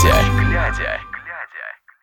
[0.00, 1.00] глядя.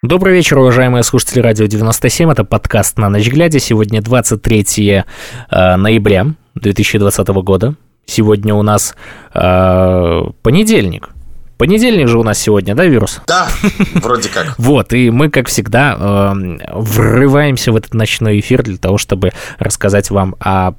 [0.01, 2.29] Добрый вечер, уважаемые слушатели Радио 97.
[2.29, 3.59] Это подкаст «На ночь глядя».
[3.59, 5.03] Сегодня 23
[5.49, 7.75] э, ноября 2020 года.
[8.05, 8.95] Сегодня у нас
[9.33, 11.09] э, понедельник.
[11.57, 13.21] Понедельник же у нас сегодня, да, вирус?
[13.27, 13.47] Да,
[13.95, 14.55] вроде как.
[14.57, 16.33] Вот, и мы, как всегда, э,
[16.73, 20.73] врываемся в этот ночной эфир для того, чтобы рассказать вам о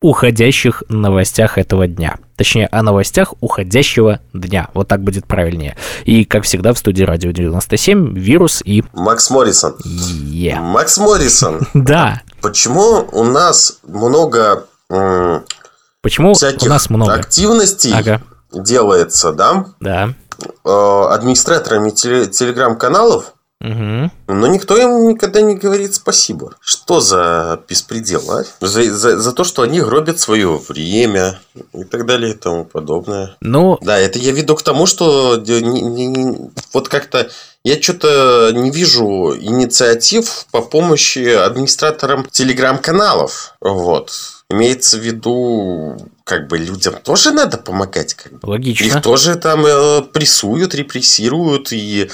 [0.00, 2.16] уходящих новостях этого дня.
[2.36, 4.68] Точнее, о новостях уходящего дня.
[4.72, 5.76] Вот так будет правильнее.
[6.04, 8.82] И, как всегда, в студии Радио 97 Вирус и...
[8.94, 9.76] Макс Моррисон.
[9.84, 10.60] Yeah.
[10.60, 11.60] Макс Моррисон.
[11.74, 12.22] Да.
[12.40, 14.64] Почему у нас много
[16.02, 17.12] Почему всяких у нас много?
[17.14, 20.14] активностей Ага, делается, да, да.
[20.64, 24.10] э, администраторами теле- телеграм-каналов, Мгм.
[24.26, 26.54] но никто им никогда не говорит спасибо.
[26.60, 28.44] Что за беспредел, а?
[28.60, 31.38] За, за- за то, что они гробят свое время
[31.74, 33.36] и так далее и тому подобное.
[33.42, 37.30] Ну, Да, это я веду к тому, что не- не- вот как-то
[37.62, 43.56] я что-то не вижу инициатив по помощи администраторам телеграм-каналов.
[43.60, 44.12] Вот.
[44.48, 48.14] Имеется в виду, как бы людям тоже надо помогать.
[48.14, 48.48] Как бы.
[48.48, 48.84] логично.
[48.86, 52.10] Их тоже там э, прессуют, репрессируют и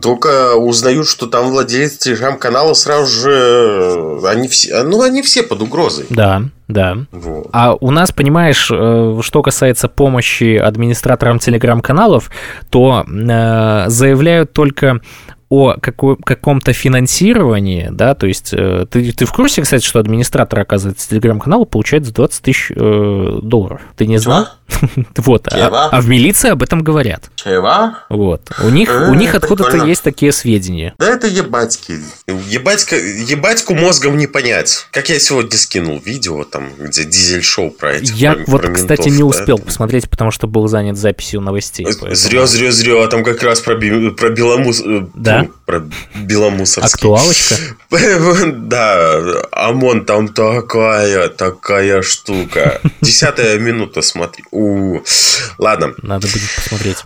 [0.00, 5.62] только узнают, что там владелец телеграм-канала, сразу же э, они все, ну, они все под
[5.62, 6.06] угрозой.
[6.10, 6.98] Да, да.
[7.12, 7.48] Вот.
[7.52, 12.30] А у нас, понимаешь, э, что касается помощи администраторам телеграм-каналов,
[12.70, 15.00] то э, заявляют только
[15.48, 21.08] о каком-то финансировании, да, то есть э, ты, ты в курсе, кстати, что администратор, оказывается,
[21.08, 23.80] телеграм-канала получает за 20 тысяч э, долларов?
[23.96, 24.48] Ты не знал?
[25.16, 27.30] Вот, а, а в милиции об этом говорят.
[27.36, 27.94] Чего?
[28.08, 28.50] Вот.
[28.64, 30.94] У них, у Э, них откуда-то есть такие сведения.
[30.98, 31.94] Да это ебатьки.
[32.26, 34.86] Ебатька, ебатьку мозгом не понять.
[34.90, 39.08] Как я сегодня скинул видео, там, где дизель-шоу про этих Я про- вот, про кстати,
[39.10, 41.84] не да, успел посмотреть, потому что был занят записью новостей.
[41.86, 43.06] поэтому- Зря, зря, зря.
[43.08, 44.80] Там как раз про, би- про Беломус...
[44.84, 45.06] э,
[45.42, 45.48] Да?
[45.66, 45.82] Про
[46.14, 46.94] Беломусорский.
[46.94, 47.54] Актуалочка?
[48.54, 52.80] Да, ОМОН там такая, такая штука.
[53.00, 54.44] Десятая минута, смотри.
[54.50, 55.00] У,
[55.58, 55.94] Ладно.
[56.02, 57.04] Надо будет посмотреть.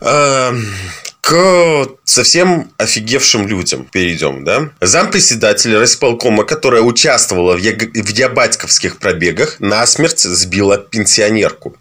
[1.29, 4.71] К совсем офигевшим людям перейдем, да?
[4.81, 11.77] Зампредседателя Росполкома, которая участвовала в, яг- в ябатьковских пробегах, насмерть сбила пенсионерку.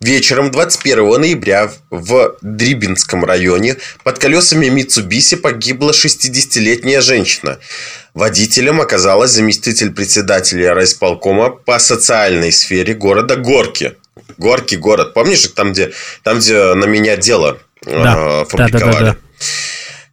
[0.00, 7.60] Вечером 21 ноября в Дрибинском районе под колесами Митсубиси погибла 60-летняя женщина.
[8.14, 13.94] Водителем оказалась заместитель председателя райисполкома по социальной сфере города Горки.
[14.38, 15.14] Горки город.
[15.14, 15.92] Помнишь, там, где,
[16.24, 18.44] там, где на меня дело э, Да.
[18.44, 18.92] фабриковали?
[18.92, 19.16] Да-да-да-да.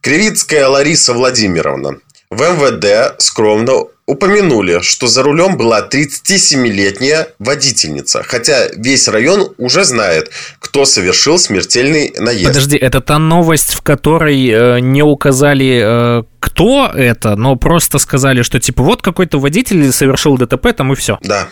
[0.00, 1.98] Кривицкая Лариса Владимировна.
[2.30, 10.30] В МВД скромно упомянули, что за рулем была 37-летняя водительница, хотя весь район уже знает,
[10.60, 12.46] кто совершил смертельный наезд.
[12.46, 18.42] Подожди, это та новость, в которой э, не указали, э, кто это, но просто сказали,
[18.42, 21.18] что типа вот какой-то водитель совершил ДТП, там и все.
[21.22, 21.48] Да.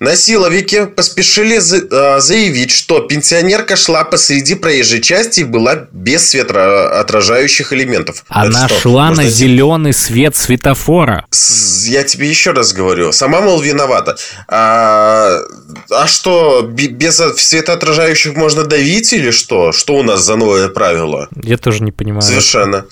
[0.00, 8.24] Насиловики поспешили э, заявить, что пенсионерка шла посреди проезжей части и была без светоотражающих элементов.
[8.28, 11.26] Она Это что, шла можно на зеленый свет светофора.
[11.30, 11.51] С-
[11.86, 14.16] Я тебе еще раз говорю, сама, мол, виновата.
[14.48, 15.38] А,
[15.90, 19.72] а что, бе- без светоотражающих можно давить или что?
[19.72, 21.28] Что у нас за новое правило?
[21.42, 22.22] Я тоже не понимаю.
[22.22, 22.86] Совершенно.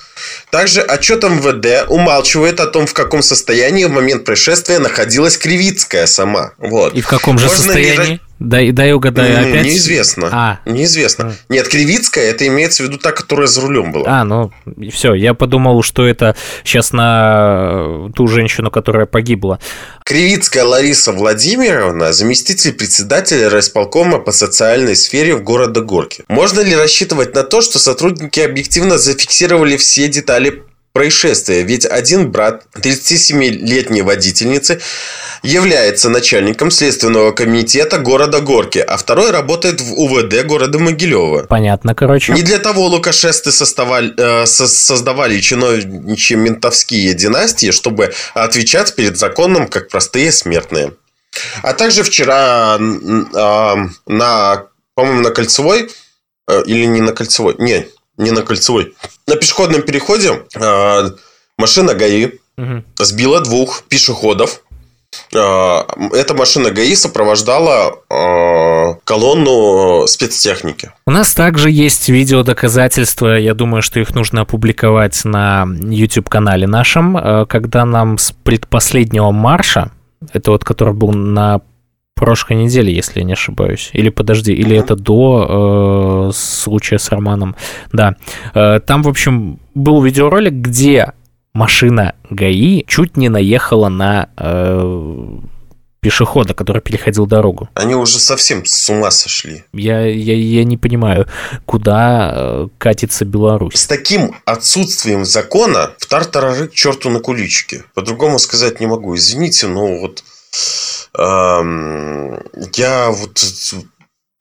[0.50, 6.52] Также отчет МВД умалчивает о том, в каком состоянии в момент происшествия находилась Кривицкая сама.
[6.58, 6.94] Вот.
[6.94, 8.20] И в каком же Можно состоянии?
[8.40, 9.66] Дай, дай угадаю Ну, опять.
[9.66, 10.28] Неизвестно.
[10.32, 10.60] А.
[10.64, 11.36] Неизвестно.
[11.50, 14.04] Нет, Кривицкая, это имеется в виду та, которая за рулем была.
[14.08, 14.50] А, ну,
[14.90, 16.34] все, я подумал, что это
[16.64, 19.60] сейчас на ту женщину, которая погибла.
[20.04, 26.24] Кривицкая Лариса Владимировна, заместитель председателя райисполкома по социальной сфере в города Горки.
[26.28, 30.62] Можно ли рассчитывать на то, что сотрудники объективно зафиксировали все детали
[30.92, 31.62] происшествия?
[31.62, 34.80] Ведь один брат 37-летней водительницы
[35.42, 41.46] является начальником следственного комитета города Горки, а второй работает в УВД города Могилева.
[41.48, 42.32] Понятно, короче.
[42.32, 49.66] Не для того лукашесты создавали, э, со- создавали чиновничьи ментовские династии, чтобы отвечать перед законом,
[49.68, 50.92] как простые смертные.
[51.62, 52.78] А также вчера
[53.34, 53.76] а,
[54.06, 54.64] на,
[54.94, 55.88] по-моему, на Кольцевой,
[56.48, 57.86] э, или не на Кольцевой, не,
[58.20, 58.94] не на Кольцевой,
[59.26, 61.10] на пешеходном переходе э,
[61.58, 62.84] машина ГАИ Мгм.
[62.98, 64.60] сбила двух пешеходов.
[65.34, 65.82] Э,
[66.12, 70.90] Эта машина ГАИ сопровождала э, колонну спецтехники.
[71.06, 77.84] У нас также есть видеодоказательства, я думаю, что их нужно опубликовать на YouTube-канале нашем, когда
[77.86, 79.90] нам с предпоследнего марша,
[80.32, 81.60] это вот который был на
[82.20, 83.90] прошлой неделе, если я не ошибаюсь.
[83.94, 87.56] Или подожди, или это до э, случая с Романом.
[87.92, 88.14] Да.
[88.54, 91.12] Э, там, в общем, был видеоролик, где
[91.54, 95.38] машина ГАИ чуть не наехала на э,
[96.00, 97.68] пешехода, который переходил дорогу.
[97.74, 99.64] Они уже совсем с ума сошли.
[99.72, 101.26] Я, я, я не понимаю,
[101.66, 103.74] куда э, катится Беларусь.
[103.74, 107.84] С таким отсутствием закона в тартарары к черту на куличке.
[107.94, 109.16] По-другому сказать не могу.
[109.16, 110.22] Извините, но вот
[111.16, 113.38] я вот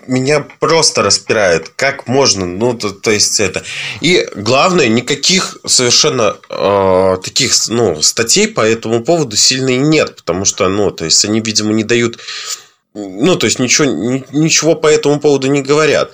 [0.07, 3.63] меня просто распирает, как можно, ну, то, то есть это.
[4.01, 10.45] И главное, никаких совершенно э, таких, ну, статей по этому поводу сильно и нет, потому
[10.45, 12.19] что, ну, то есть они, видимо, не дают,
[12.93, 13.85] ну, то есть ничего,
[14.31, 16.11] ничего по этому поводу не говорят.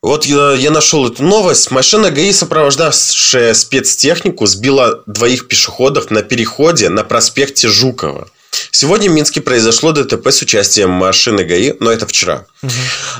[0.00, 1.72] Вот я, я нашел эту новость.
[1.72, 8.28] Машина ГАИ, сопровождавшая спецтехнику, сбила двоих пешеходов на переходе на проспекте Жукова.
[8.70, 12.46] Сегодня в Минске произошло ДТП с участием машины ГАИ, но это вчера.
[12.62, 12.72] Угу.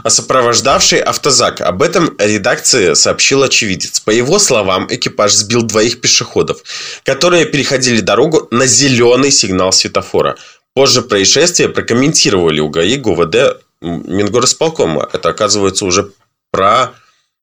[0.05, 1.61] А сопровождавший автозак.
[1.61, 4.01] Об этом редакции сообщил очевидец.
[4.01, 6.63] По его словам, экипаж сбил двоих пешеходов,
[7.05, 10.37] которые переходили дорогу на зеленый сигнал светофора.
[10.75, 15.09] Позже происшествие прокомментировали у ГАИ ГУВД Мингорисполкома.
[15.13, 16.11] Это, оказывается, уже
[16.51, 16.95] про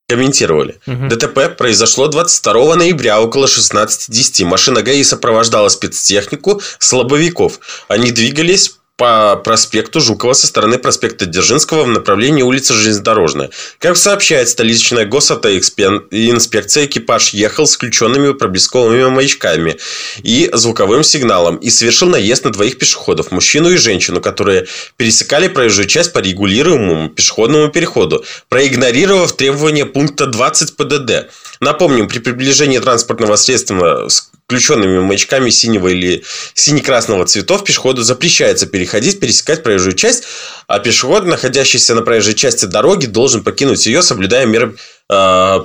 [0.08, 0.80] комментировали.
[0.86, 1.08] Угу.
[1.08, 4.46] ДТП произошло 22 ноября около 16.10.
[4.46, 7.60] Машина ГАИ сопровождала спецтехнику слабовиков.
[7.88, 13.50] Они двигались по проспекту Жукова со стороны проспекта Дзержинского в направлении улицы Железнодорожная.
[13.80, 19.78] Как сообщает столичная госавтоинспекция, экипаж ехал с включенными проблесковыми маячками
[20.24, 24.66] и звуковым сигналом и совершил наезд на двоих пешеходов, мужчину и женщину, которые
[24.96, 31.30] пересекали проезжую часть по регулируемому пешеходному переходу, проигнорировав требования пункта 20 ПДД.
[31.60, 34.08] Напомним, при приближении транспортного средства
[34.48, 40.24] включенными маячками синего или сине-красного цветов пешеходу запрещается переходить, пересекать проезжую часть,
[40.68, 44.76] а пешеход, находящийся на проезжей части дороги, должен покинуть ее, соблюдая меры
[45.10, 45.60] э,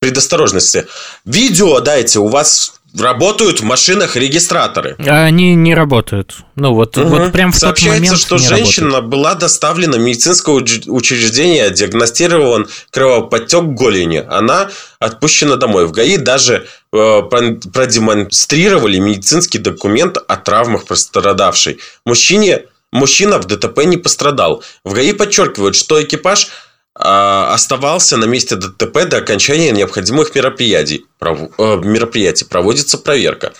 [0.00, 0.86] предосторожности.
[1.24, 4.96] Видео дайте, у вас работают в машинах регистраторы.
[4.98, 6.36] А они не работают.
[6.54, 7.08] Ну вот, угу.
[7.08, 9.10] вот прям в Сообщается, тот момент что женщина работают.
[9.10, 14.24] была доставлена в медицинское учреждение, диагностирован кровоподтек голени.
[14.28, 15.86] Она отпущена домой.
[15.86, 21.78] В ГАИ даже продемонстрировали медицинский документ о травмах пострадавшей.
[22.04, 24.62] Мужчине Мужчина в ДТП не пострадал.
[24.84, 26.48] В ГАИ подчеркивают, что экипаж
[26.94, 31.04] а, оставался на месте ДТП до окончания необходимых мероприятий.
[31.20, 32.46] Э, мероприятий.
[32.46, 33.52] Проводится проверка.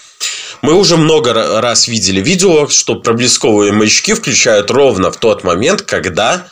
[0.63, 6.49] Мы уже много раз видели видео, что проблесковые маячки включают ровно в тот момент, когда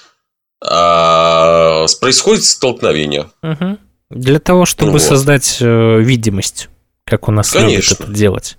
[0.62, 3.30] э, происходит столкновение.
[3.42, 3.78] Угу.
[4.10, 5.02] Для того, чтобы вот.
[5.02, 6.68] создать э, видимость,
[7.04, 7.94] как у нас Конечно.
[7.94, 8.58] любят это делать.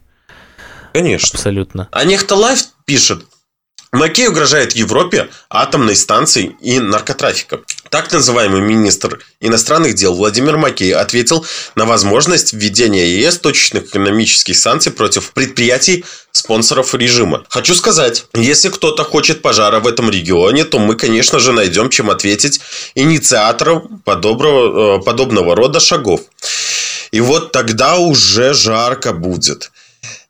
[0.93, 1.37] Конечно.
[1.37, 1.87] Абсолютно.
[1.91, 3.23] А Nexta Live пишет,
[3.91, 7.63] Макей угрожает Европе атомной станцией и наркотрафиком.
[7.89, 11.45] Так называемый министр иностранных дел Владимир Макей ответил
[11.75, 17.45] на возможность введения ЕС точечных экономических санкций против предприятий спонсоров режима.
[17.49, 22.09] Хочу сказать, если кто-то хочет пожара в этом регионе, то мы, конечно же, найдем, чем
[22.09, 22.59] ответить
[22.95, 26.21] инициаторам подобного, э, подобного рода шагов.
[27.11, 29.71] И вот тогда уже жарко будет.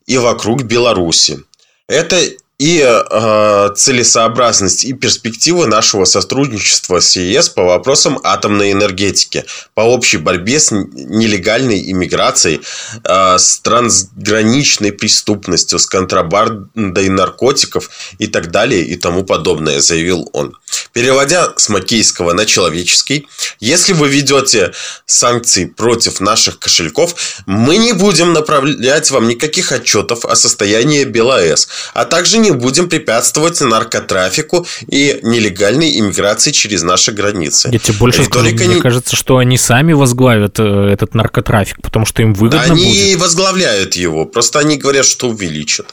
[0.05, 1.39] И вокруг Беларуси.
[1.87, 2.21] Это
[2.59, 10.17] и э, целесообразность и перспективы нашего сотрудничества с ЕС по вопросам атомной энергетики, по общей
[10.17, 12.61] борьбе с нелегальной иммиграцией,
[13.03, 20.57] э, с трансграничной преступностью, с контрабандой наркотиков и так далее и тому подобное, заявил он.
[20.93, 23.27] Переводя с макейского на человеческий,
[23.59, 24.73] если вы ведете
[25.05, 32.05] санкции против наших кошельков, мы не будем направлять вам никаких отчетов о состоянии БелАЭС, а
[32.05, 37.69] также не будем препятствовать наркотрафику и нелегальной иммиграции через наши границы.
[37.71, 38.75] Я тебе больше Риторика скажу, не...
[38.75, 43.03] мне кажется, что они сами возглавят э, этот наркотрафик, потому что им выгодно они будет.
[43.03, 45.87] Они возглавляют его, просто они говорят, что увеличат.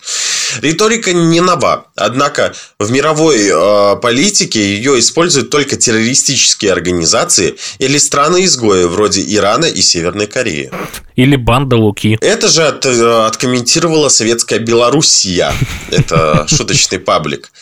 [0.60, 8.84] Риторика не нова, однако в мировой э, политике ее используют только террористические организации или страны-изгои
[8.84, 10.70] вроде Ирана и Северной Кореи.
[11.16, 12.18] Или банда Луки.
[12.20, 15.52] Это же от, э, откомментировала советская Белоруссия.
[15.90, 17.52] Это шуточный паблик.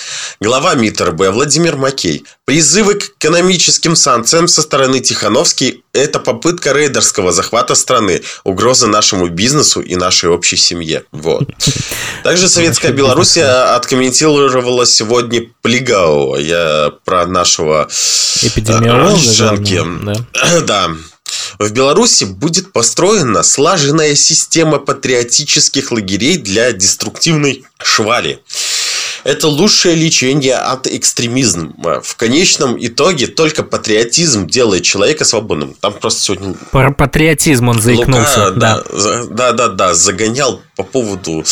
[0.41, 2.25] Глава МИД РБ Владимир Макей.
[2.47, 9.81] Призывы к экономическим санкциям со стороны Тихановский– это попытка рейдерского захвата страны, угроза нашему бизнесу
[9.81, 11.05] и нашей общей семье.
[11.13, 11.51] Вот.
[12.25, 16.37] Также Советская Белоруссия откомментировала сегодня Плигау.
[16.37, 17.89] Я про нашего
[18.43, 20.25] эпидемиолога.
[20.33, 20.61] Да.
[20.67, 20.91] да.
[21.59, 28.41] В Беларуси будет построена слаженная система патриотических лагерей для деструктивной швали.
[29.25, 32.01] Это лучшее лечение от экстремизма.
[32.03, 35.75] В конечном итоге только патриотизм делает человека свободным.
[35.81, 36.55] Там просто сегодня...
[36.73, 38.47] Про патриотизм он заикнулся.
[38.47, 38.83] Лука, да.
[38.93, 41.45] Да, да, да, да, загонял по поводу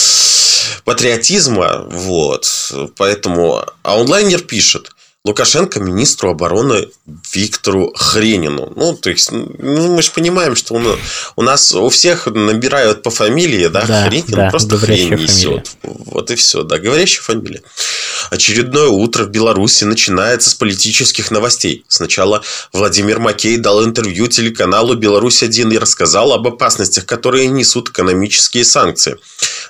[0.85, 1.87] патриотизма.
[1.88, 2.73] Вот.
[2.97, 3.64] Поэтому...
[3.83, 4.90] А онлайнер пишет.
[5.23, 6.89] Лукашенко министру обороны
[7.35, 8.73] Виктору Хренину.
[8.75, 10.97] Ну, то есть, ну, мы же понимаем, что он,
[11.37, 15.73] у нас у всех набирают по фамилии, да, Да, Хренин да, просто хрень несет.
[15.83, 17.62] Вот и все, да, говорящая фамилия.
[18.31, 21.85] Очередное утро в Беларуси начинается с политических новостей.
[21.89, 29.17] Сначала Владимир Макей дал интервью телеканалу «Беларусь-1» и рассказал об опасностях, которые несут экономические санкции.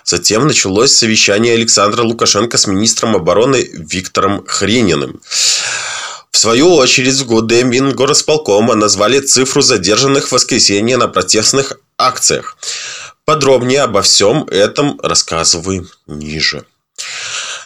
[0.04, 5.20] Затем началось совещание Александра Лукашенко с министром обороны Виктором Хрениным.
[6.30, 12.56] В свою очередь, в ГУД Мингорасполкома назвали цифру задержанных в воскресенье на протестных акциях.
[13.24, 16.64] Подробнее обо всем этом рассказываем ниже.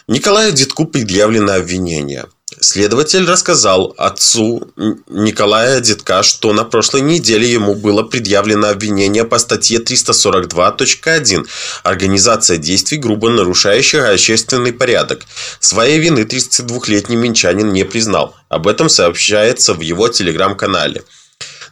[0.07, 2.25] Николаю Дедку предъявлено обвинение.
[2.65, 4.67] Следователь рассказал отцу
[5.07, 11.45] Николая Дедка, что на прошлой неделе ему было предъявлено обвинение по статье 342.1
[11.83, 15.27] «Организация действий, грубо нарушающих общественный порядок».
[15.59, 18.35] Своей вины 32-летний минчанин не признал.
[18.49, 21.03] Об этом сообщается в его телеграм-канале.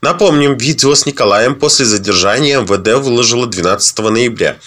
[0.04, 4.58] Напомним, видео с Николаем после задержания МВД выложило 12 ноября.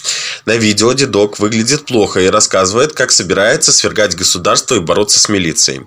[0.46, 5.82] На видео дедок выглядит плохо и рассказывает, как собирается свергать государство и бороться с милицией.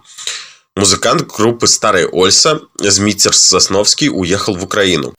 [0.75, 5.15] Музыкант группы «Старая Ольса» Змитер Сосновский уехал в Украину.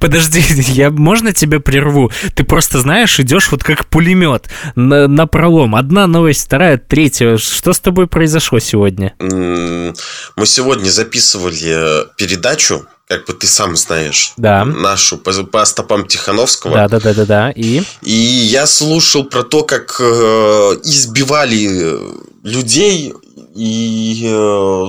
[0.00, 0.42] Подожди,
[0.72, 2.10] я можно тебя прерву?
[2.34, 5.76] Ты просто знаешь, идешь вот как пулемет на, на пролом.
[5.76, 7.36] Одна новость, вторая, третья.
[7.36, 9.14] Что с тобой произошло сегодня?
[9.20, 14.64] Мы сегодня записывали передачу, как бы ты сам знаешь, Да.
[14.64, 16.74] нашу по, по стопам Тихановского.
[16.74, 17.50] Да, да, да, да, да.
[17.50, 20.04] И И я слушал про то, как э,
[20.84, 21.98] избивали
[22.42, 23.12] людей
[23.54, 24.86] и э,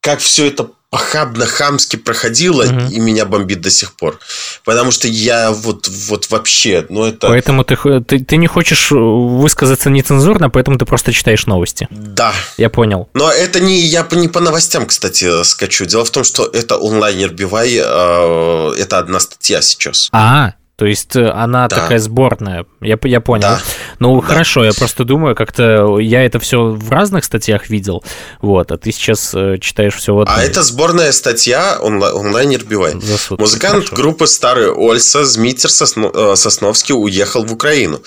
[0.00, 2.88] как все это похабно-хамски проходило, Мгм.
[2.88, 4.18] и меня бомбит до сих пор.
[4.64, 7.28] Потому что я вот, вот вообще, ну это...
[7.28, 11.86] поэтому ты, ты, ты не хочешь высказаться нецензурно, поэтому ты просто читаешь новости.
[11.90, 12.32] Да.
[12.56, 13.08] Я понял.
[13.14, 15.84] Но это не я не по новостям, кстати, скачу.
[15.84, 20.08] Дело в том, что это онлайнер Бивай, э, это одна статья сейчас.
[20.12, 21.76] А, то есть э, она Да.
[21.76, 22.64] такая сборная.
[22.80, 23.42] Я, я понял.
[23.48, 23.60] Да.
[23.99, 24.27] Ну, Да.
[24.27, 28.03] хорошо, я просто думаю, как-то я это все в разных статьях видел,
[28.41, 32.93] вот, а ты сейчас э, читаешь все вот А это сборная статья онла- онлайнер Бивай.
[33.01, 33.41] за сутки.
[33.41, 33.95] Музыкант Хорошо.
[33.95, 37.99] группы Старый Ольса Змитер Сосно- э, Сосновский уехал в Украину.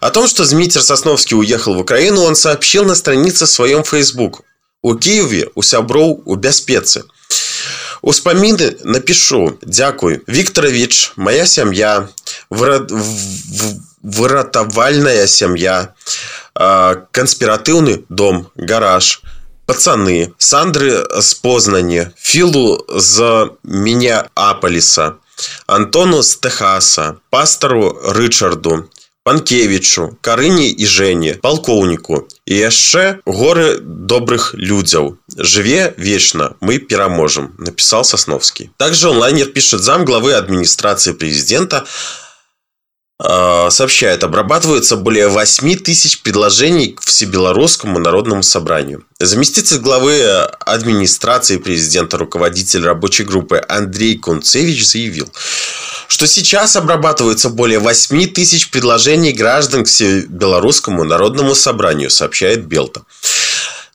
[0.00, 4.40] О том, что Змитер Сосновский уехал в Украину, он сообщил на странице в своем Facebook.
[4.82, 7.02] У Києві уся бров у бяспецы.
[8.02, 9.52] Успаміни напишу.
[9.66, 10.20] Дякую.
[10.28, 12.08] Вікторович, моя сям'я,
[12.50, 12.94] вира- в-
[13.56, 15.94] в- выратавальная сям'я,
[16.54, 19.22] а, конспиратыўны дом, гараж,
[19.66, 25.12] пацаны, Сандры з Познані, Філу з Мінеаполіса,
[25.66, 28.84] Антону з Техаса, пастару Рычарду,
[29.24, 35.18] Панкевічу, Карыні і Жені, палкоўніку і яшчэ горы добрых людзяў.
[35.36, 38.70] Жыве вечна, мы пераможем, написал Сосновский.
[38.76, 42.29] Также онлайнер пишет зам главы администрации президента э,
[43.21, 49.03] сообщает, обрабатывается более 8 тысяч предложений к Всебелорусскому народному собранию.
[49.19, 50.23] Заместитель главы
[50.65, 55.31] администрации президента, руководитель рабочей группы Андрей Кунцевич заявил,
[56.07, 63.03] что сейчас обрабатывается более 8 тысяч предложений граждан к Всебелорусскому народному собранию, сообщает Белта.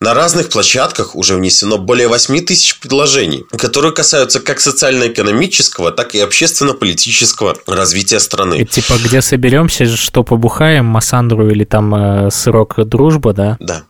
[0.06, 6.20] На разных площадках уже внесено более 8 тысяч предложений, которые касаются как социально-экономического, так и
[6.20, 8.64] общественно-политического развития И, страны.
[8.64, 13.56] типа, где соберемся, что побухаем, Массандру или там э, сырок дружба, да?
[13.58, 13.82] Да.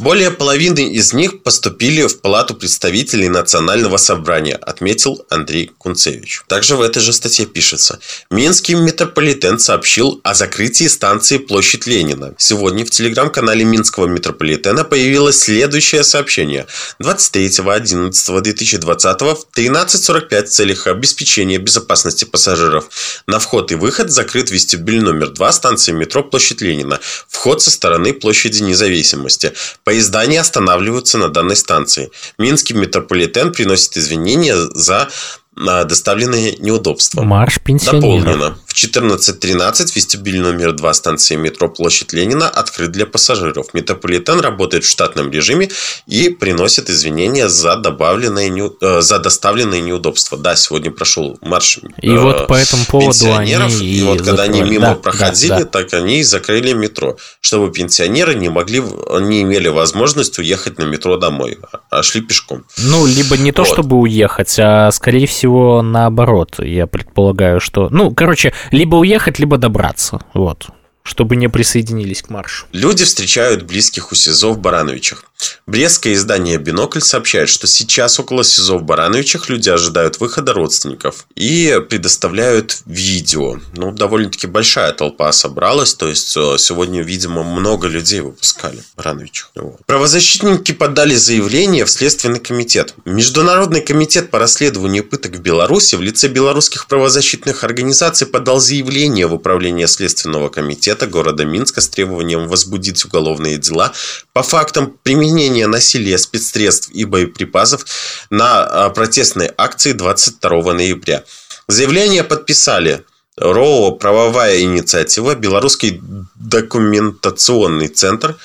[0.00, 6.40] Более половины из них поступили в Палату представителей Национального собрания, отметил Андрей Кунцевич.
[6.46, 8.00] Также в этой же статье пишется.
[8.30, 12.34] Минский метрополитен сообщил о закрытии станции Площадь Ленина.
[12.38, 16.66] Сегодня в телеграм-канале Минского метрополитена появилось следующее сообщение.
[17.02, 22.88] 23.11.2020 в 13.45 в целях обеспечения безопасности пассажиров
[23.26, 27.00] на вход и выход закрыт вестибюль номер 2 станции метро Площадь Ленина.
[27.28, 29.52] Вход со стороны площади Независимости.
[29.90, 32.12] Поезда не останавливаются на данной станции.
[32.38, 35.08] Минский метрополитен приносит извинения за
[35.56, 37.22] а, доставленные неудобства.
[37.22, 38.24] Марш пенсионеров.
[38.24, 38.58] Дополнено.
[38.70, 43.74] В 14.13 вестибюль номер 2 станции метро Площадь Ленина открыт для пассажиров.
[43.74, 45.68] Метрополитен работает в штатном режиме
[46.06, 50.38] и приносит извинения за, добавленные, э, за доставленные неудобства.
[50.38, 54.44] Да, сегодня прошел марш И э, вот по этому поводу они и, и вот когда
[54.44, 55.64] они мимо да, проходили, да, да.
[55.64, 58.80] так они закрыли метро, чтобы пенсионеры не могли,
[59.20, 61.58] не имели возможность уехать на метро домой,
[61.90, 62.64] а шли пешком.
[62.78, 63.72] Ну, либо не то, вот.
[63.72, 66.60] чтобы уехать, а скорее всего наоборот.
[66.60, 67.88] Я предполагаю, что...
[67.90, 70.20] Ну, короче, либо уехать, либо добраться.
[70.34, 70.70] Вот
[71.10, 72.66] чтобы не присоединились к маршу.
[72.70, 75.24] Люди встречают близких у СИЗО в Барановичах.
[75.66, 81.80] Брестское издание «Бинокль» сообщает, что сейчас около СИЗО в Барановичах люди ожидают выхода родственников и
[81.88, 83.58] предоставляют видео.
[83.74, 89.50] Ну, довольно-таки большая толпа собралась, то есть э, сегодня, видимо, много людей выпускали в Барановичах.
[89.56, 89.84] Вот.
[89.86, 92.94] Правозащитники подали заявление в Следственный комитет.
[93.04, 99.34] Международный комитет по расследованию пыток в Беларуси в лице белорусских правозащитных организаций подал заявление в
[99.34, 103.92] Управление Следственного комитета комитета города Минска с требованием возбудить уголовные дела
[104.32, 107.84] по фактам применения насилия, спецсредств и боеприпасов
[108.30, 111.24] на а, протестной акции 22 ноября.
[111.68, 113.04] Заявление подписали
[113.36, 116.00] РОО «Правовая инициатива», Белорусский
[116.34, 118.36] документационный центр,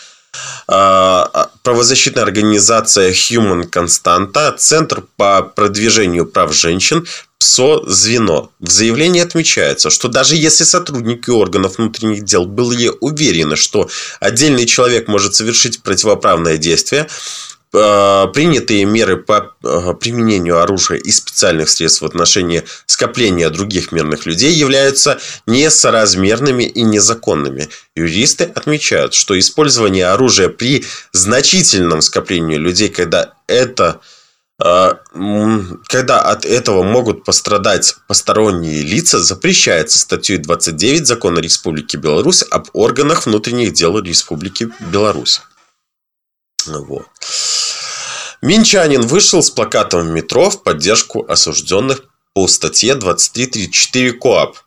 [0.68, 7.06] а, а, правозащитная организация Human Constanta, Центр по продвижению прав женщин,
[7.40, 8.52] ПСО-звено.
[8.60, 13.90] В заявлении отмечается, что даже если сотрудники органов внутренних дел были уверены, что
[14.20, 17.08] отдельный человек может совершить противоправное действие,
[17.74, 24.26] э, принятые меры по э, применению оружия и специальных средств в отношении скопления других мирных
[24.26, 27.70] людей являются несоразмерными и незаконными.
[27.96, 34.00] Юристы отмечают, что использование оружия при значительном скоплении людей, когда это а,
[34.58, 43.26] когда от этого могут пострадать посторонние лица, запрещается статьей 29 Закона Республики Беларусь об органах
[43.26, 45.42] внутренних дел Республики Беларусь.
[46.66, 47.06] Вот.
[48.42, 54.58] Минчанин вышел с плакатом в метро в поддержку осужденных по статье 23.34 КОАП.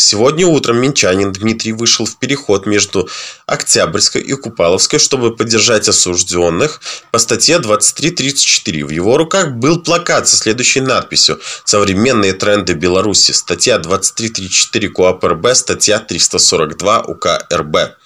[0.00, 3.08] Сегодня утром минчанин Дмитрий вышел в переход между
[3.46, 8.84] Октябрьской и Купаловской, чтобы поддержать осужденных по статье 23.34.
[8.84, 13.32] В его руках был плакат со следующей надписью «Современные тренды Беларуси».
[13.32, 17.97] Статья 23.34 КОАП РБ, статья 342 УК РБ.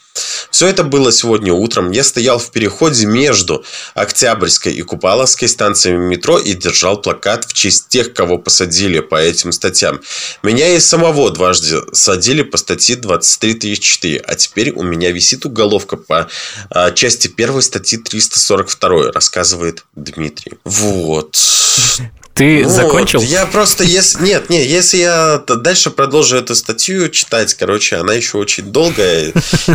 [0.50, 1.90] Все это было сегодня утром.
[1.90, 7.88] Я стоял в переходе между Октябрьской и Купаловской станциями метро и держал плакат в честь
[7.88, 10.00] тех, кого посадили по этим статьям.
[10.42, 16.28] Меня и самого дважды садили по статье 23.34, а теперь у меня висит уголовка по
[16.70, 20.52] а, части первой статьи 342, рассказывает Дмитрий.
[20.64, 21.36] Вот.
[22.34, 23.20] Ты ну, закончил?
[23.20, 24.22] Я просто, если...
[24.22, 29.32] Нет, нет, если я дальше продолжу эту статью читать, короче, она еще очень долгая.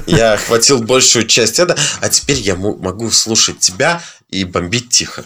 [0.07, 5.23] Я охватил большую часть этого, а теперь я могу слушать тебя и бомбить тихо.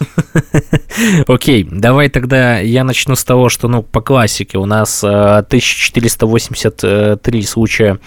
[1.27, 7.43] Окей, давай тогда я начну с того, что, ну, по классике у нас 1483 э,
[7.43, 7.99] случая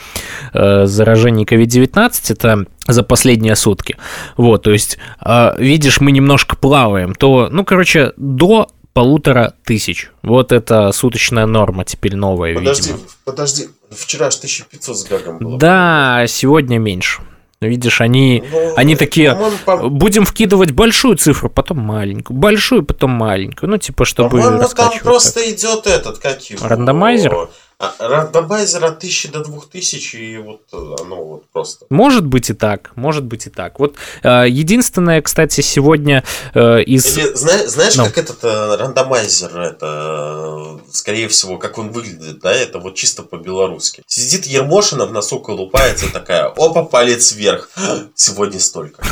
[0.52, 3.96] э, заражения COVID-19, это за последние сутки.
[4.36, 10.10] Вот, то есть, э, видишь, мы немножко плаваем, то, ну, короче, до полутора тысяч.
[10.22, 13.08] Вот это суточная норма теперь новая, подожди, видимо.
[13.24, 15.58] Подожди, вчера аж 1500 с гагом было.
[15.58, 17.20] Да, сегодня меньше.
[17.60, 19.88] Видишь, они, ну, они такие, по...
[19.88, 25.40] будем вкидывать большую цифру, потом маленькую, большую, потом маленькую, ну, типа, чтобы По-моему, там просто
[25.40, 25.48] так.
[25.48, 26.66] идет этот, как его...
[26.66, 27.48] Рандомайзер?
[27.84, 31.86] А, рандомайзер от 1000 до 2000, и вот э, оно вот просто...
[31.90, 33.78] Может быть и так, может быть и так.
[33.78, 37.16] Вот э, единственное, кстати, сегодня э, из...
[37.16, 38.04] Или, знаешь, знаешь ну.
[38.04, 44.02] как этот рандомайзер, это, скорее всего, как он выглядит, да, это вот чисто по-белорусски.
[44.06, 47.70] Сидит Ермошина, в носу колупается такая, опа, палец вверх,
[48.14, 49.02] сегодня столько.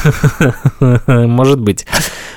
[1.07, 1.87] Может быть.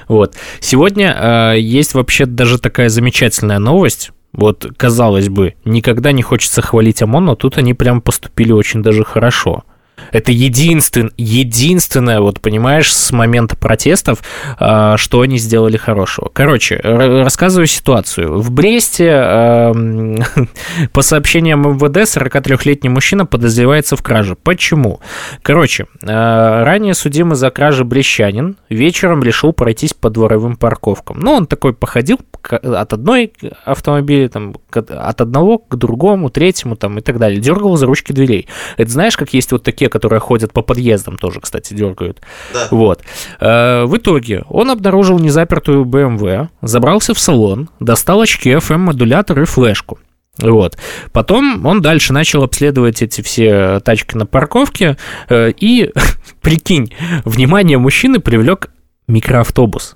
[0.08, 0.36] Вот.
[0.60, 7.26] Сегодня есть вообще даже такая замечательная новость, вот, казалось бы, никогда не хочется хвалить ОМОН,
[7.26, 9.63] но тут они прям поступили очень даже хорошо.
[10.12, 14.20] Это единствен, единственное, вот понимаешь, с момента протестов,
[14.60, 16.30] а, что они сделали хорошего.
[16.34, 18.39] Короче, рассказываю ситуацию.
[18.39, 19.12] В Бресте,
[20.94, 24.36] по сообщениям МВД, 43-летний мужчина подозревается в краже.
[24.36, 25.00] Почему?
[25.41, 31.20] Короче, а, ранее судимый за кражи брещанин вечером решил пройтись по дворовым парковкам.
[31.20, 33.34] Ну, он такой походил от одной
[33.65, 37.39] автомобиля, там, от одного к другому, третьему, там, и так далее.
[37.39, 38.48] Дергал за ручки дверей.
[38.78, 42.19] Это знаешь, как есть вот такие, которые ходят по подъездам, тоже, кстати, дергают.
[42.53, 42.67] Да.
[42.69, 43.01] Вот.
[43.39, 49.99] Э, в итоге он обнаружил незапертую BMW, забрался в салон, достал очки, FM-модулятор и флешку.
[50.41, 50.77] Вот.
[51.13, 54.97] Потом он дальше начал обследовать эти все тачки на парковке,
[55.29, 55.93] э, и,
[56.41, 58.71] прикинь, внимание мужчины привлек
[59.08, 59.95] микроавтобус.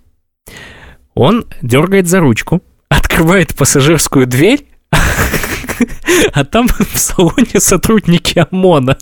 [1.14, 4.69] Он дергает за ручку, открывает пассажирскую дверь,
[6.34, 8.98] а там в салоне сотрудники ОМОНа.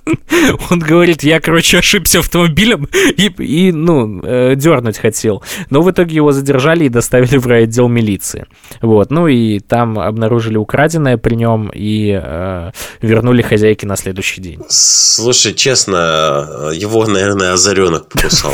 [0.70, 5.44] Он говорит, я, короче, ошибся автомобилем и, и ну, э, дернуть хотел.
[5.70, 8.46] Но в итоге его задержали и доставили в райотдел милиции.
[8.82, 14.62] Вот, ну и там обнаружили украденное при нем и э, вернули хозяйке на следующий день.
[14.70, 18.54] Слушай, честно, его, наверное, озаренок покусал.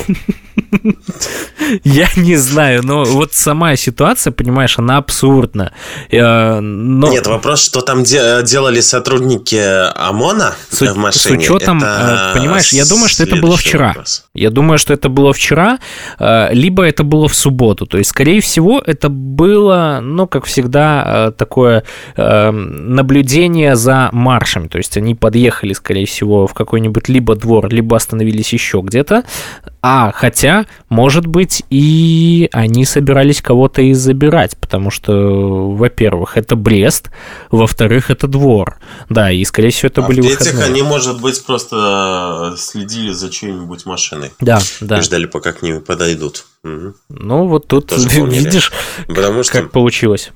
[1.83, 5.71] Я не знаю, но вот сама ситуация, понимаешь, она абсурдна.
[6.11, 7.07] Э, но...
[7.09, 9.55] Нет, вопрос, что там де- делали сотрудники
[9.95, 11.23] ОМОНа с, в машине.
[11.23, 13.87] С учетом, это понимаешь, я думаю, что это было вчера.
[13.89, 14.25] Вопрос.
[14.35, 15.77] Я думаю, что это было вчера,
[16.17, 17.85] э, либо это было в субботу.
[17.85, 21.83] То есть, скорее всего, это было, ну, как всегда, э, такое
[22.15, 24.69] наблюдение за маршем.
[24.69, 29.23] То есть, они подъехали, скорее всего, в какой-нибудь либо двор, либо остановились еще где-то.
[29.85, 35.11] А, хотя, может быть, и они собирались кого-то и забирать, потому что,
[35.73, 37.11] во-первых, это Брест,
[37.51, 38.77] во-вторых, это двор.
[39.09, 43.29] Да, и, скорее всего, это а были в этих они, может быть, просто следили за
[43.29, 44.31] чьей-нибудь машиной.
[44.39, 44.99] Да, да.
[44.99, 46.45] И ждали, пока к ним подойдут.
[46.63, 46.93] Угу.
[47.09, 48.71] Ну, вот тут Тоже видишь,
[49.07, 50.31] Потому что как получилось.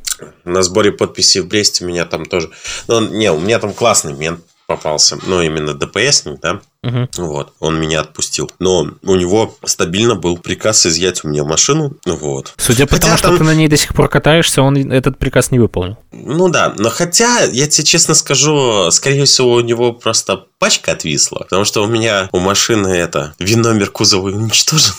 [0.46, 2.50] На сборе подписей в Бресте меня там тоже...
[2.88, 5.18] Ну, не, у меня там классный мент попался.
[5.26, 6.60] Ну, именно ДПСник, да.
[6.84, 7.08] Угу.
[7.18, 8.52] Вот, он меня отпустил.
[8.60, 11.94] Но у него стабильно был приказ изъять у меня машину.
[12.06, 12.54] Вот.
[12.58, 13.32] Судя по хотя тому, там...
[13.34, 15.98] что ты на ней до сих пор катаешься, он этот приказ не выполнил.
[16.12, 21.40] Ну да, но хотя, я тебе честно скажу, скорее всего, у него просто пачка отвисла.
[21.40, 24.94] Потому что у меня у машины это вин-номер кузова уничтожен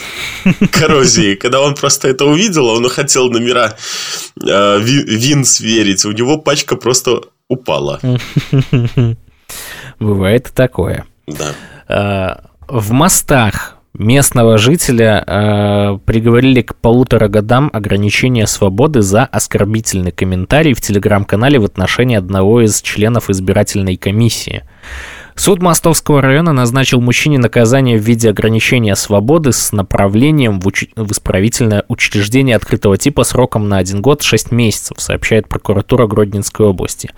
[0.72, 1.36] коррозией.
[1.36, 3.76] Когда он просто это увидел, он хотел номера
[4.42, 6.06] э, вин сверить.
[6.06, 8.00] У него пачка просто упала.
[9.98, 11.04] Бывает и такое.
[11.26, 11.52] Да.
[11.88, 20.72] А, в мостах местного жителя э, приговорили к полутора годам ограничения свободы за оскорбительный комментарий
[20.74, 24.62] в телеграм-канале в отношении одного из членов избирательной комиссии.
[25.38, 30.86] Суд Мостовского района назначил мужчине наказание в виде ограничения свободы с направлением в, уч...
[30.96, 37.10] в исправительное учреждение открытого типа сроком на один год 6 месяцев, сообщает прокуратура Гродненской области.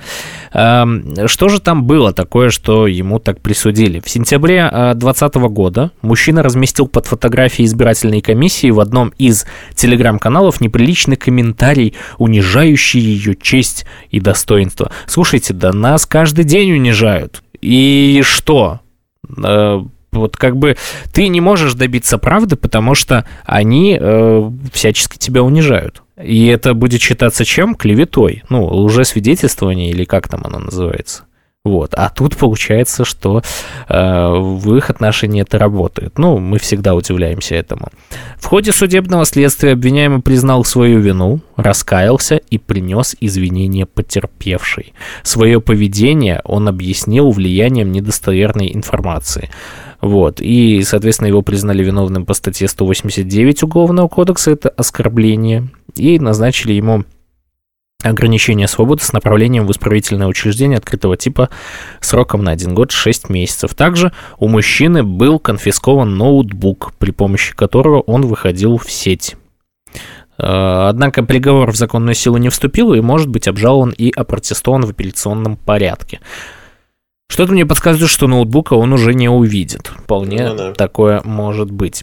[0.52, 4.00] Эм, что же там было такое, что ему так присудили?
[4.00, 11.16] В сентябре 2020 года мужчина разместил под фотографией избирательной комиссии в одном из телеграм-каналов неприличный
[11.16, 14.92] комментарий, унижающий ее честь и достоинство.
[15.06, 17.42] Слушайте, да нас каждый день унижают.
[17.60, 18.80] И что?
[19.42, 19.80] Э,
[20.12, 20.76] вот как бы
[21.12, 26.02] ты не можешь добиться правды, потому что они э, всячески тебя унижают.
[26.22, 27.74] И это будет считаться чем?
[27.74, 28.42] Клеветой.
[28.48, 31.24] Ну, лжесвидетельствование или как там оно называется.
[31.62, 31.92] Вот.
[31.92, 33.42] А тут получается, что
[33.86, 36.16] э, в их отношении это работает.
[36.18, 37.88] Ну, мы всегда удивляемся этому.
[38.38, 44.94] В ходе судебного следствия обвиняемый признал свою вину, раскаялся и принес извинения потерпевшей.
[45.22, 49.50] Свое поведение он объяснил влиянием недостоверной информации.
[50.00, 50.40] Вот.
[50.40, 57.04] И, соответственно, его признали виновным по статье 189 Уголовного кодекса, это оскорбление, и назначили ему
[58.02, 61.50] ограничение свободы с направлением в исправительное учреждение открытого типа
[62.00, 63.74] сроком на один год 6 месяцев.
[63.74, 69.36] Также у мужчины был конфискован ноутбук, при помощи которого он выходил в сеть.
[70.38, 74.90] Э, однако приговор в законную силу не вступил и может быть обжалован и опротестован в
[74.90, 76.20] апелляционном порядке.
[77.30, 79.86] Что-то мне подсказывает, что ноутбука он уже не увидит.
[79.86, 80.72] Вполне ну, да.
[80.72, 82.02] такое может быть.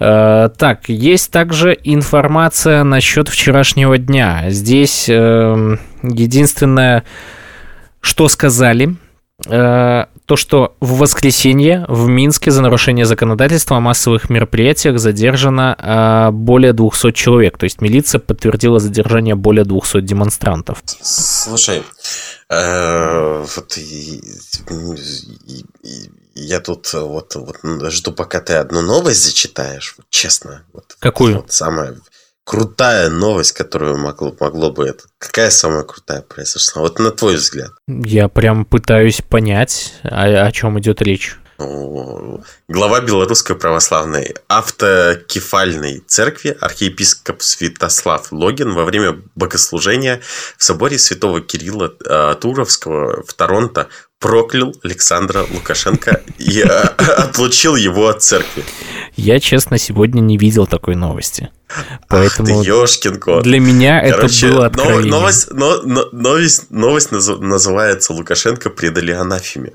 [0.00, 4.44] Э, так, есть также информация насчет вчерашнего дня.
[4.48, 7.04] Здесь э, единственное,
[8.00, 8.96] что сказали,
[9.46, 16.30] э, то, что в воскресенье в Минске за нарушение законодательства о массовых мероприятиях задержано э,
[16.32, 17.58] более 200 человек.
[17.58, 20.82] То есть милиция подтвердила задержание более 200 демонстрантов.
[20.84, 21.82] Слушай,
[22.50, 23.78] вот
[26.38, 27.56] я тут э, вот, вот
[27.90, 30.64] жду, пока ты одну новость зачитаешь, вот, честно.
[30.72, 31.36] Вот, Какую?
[31.36, 31.96] Вот самая
[32.44, 35.04] крутая новость, которую могло, могло бы это.
[35.18, 36.82] Какая самая крутая произошла?
[36.82, 37.72] Вот на твой взгляд.
[37.86, 41.36] Я прям пытаюсь понять, о, о чем идет речь.
[41.58, 50.20] Глава Белорусской православной автокефальной церкви архиепископ Святослав Логин во время богослужения
[50.56, 53.88] в соборе святого Кирилла э, Туровского в Торонто
[54.20, 58.64] проклял Александра Лукашенко и э, отлучил его от церкви.
[59.16, 61.50] Я, честно, сегодня не видел такой новости.
[62.08, 63.42] Поэтому Ах ты, ёшкин кот.
[63.44, 65.10] для меня Короче, это было откровение.
[65.10, 69.72] новость, но- но- новость, новость наз- называется «Лукашенко предали анафеме».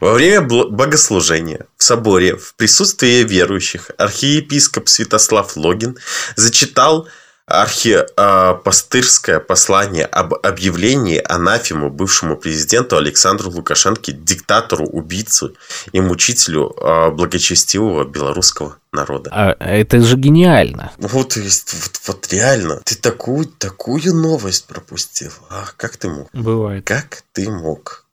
[0.00, 5.96] Во время богослужения в соборе в присутствии верующих архиепископ Святослав Логин
[6.36, 7.06] зачитал
[7.46, 15.54] архипастырское послание об объявлении анафему бывшему президенту Александру Лукашенко, диктатору, убийцу
[15.92, 19.30] и мучителю а, благочестивого белорусского народа.
[19.32, 20.92] А это же гениально.
[20.98, 25.32] Вот, то есть, вот, вот реально, ты такую, такую новость пропустил.
[25.50, 26.28] А, как ты мог?
[26.32, 26.86] Бывает.
[26.86, 28.03] Как ты мог?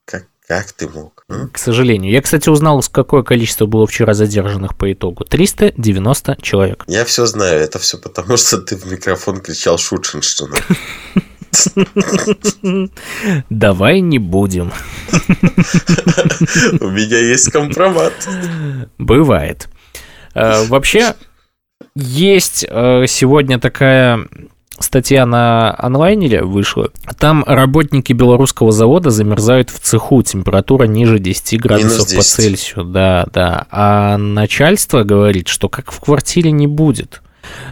[0.52, 1.24] Как, ты мог?
[1.30, 1.50] м?
[1.50, 2.12] К сожалению.
[2.12, 5.24] Я, кстати, узнал, какое количество было вчера задержанных по итогу.
[5.24, 6.84] 390 человек.
[6.88, 10.54] Я все знаю, это все потому, что ты в микрофон кричал Шутшинштина.
[13.50, 14.74] Давай не будем.
[16.82, 18.12] У меня есть компромат.
[18.98, 19.70] Бывает.
[20.36, 21.16] Э, Вообще,
[21.96, 24.28] есть э, сегодня такая
[24.82, 26.90] статья на онлайнере вышла.
[27.18, 30.22] Там работники белорусского завода замерзают в цеху.
[30.24, 32.24] Температура ниже 10 градусов по 10.
[32.24, 32.86] Цельсию.
[32.86, 33.68] Да, да.
[33.72, 37.22] А начальство говорит, что как в квартире не будет.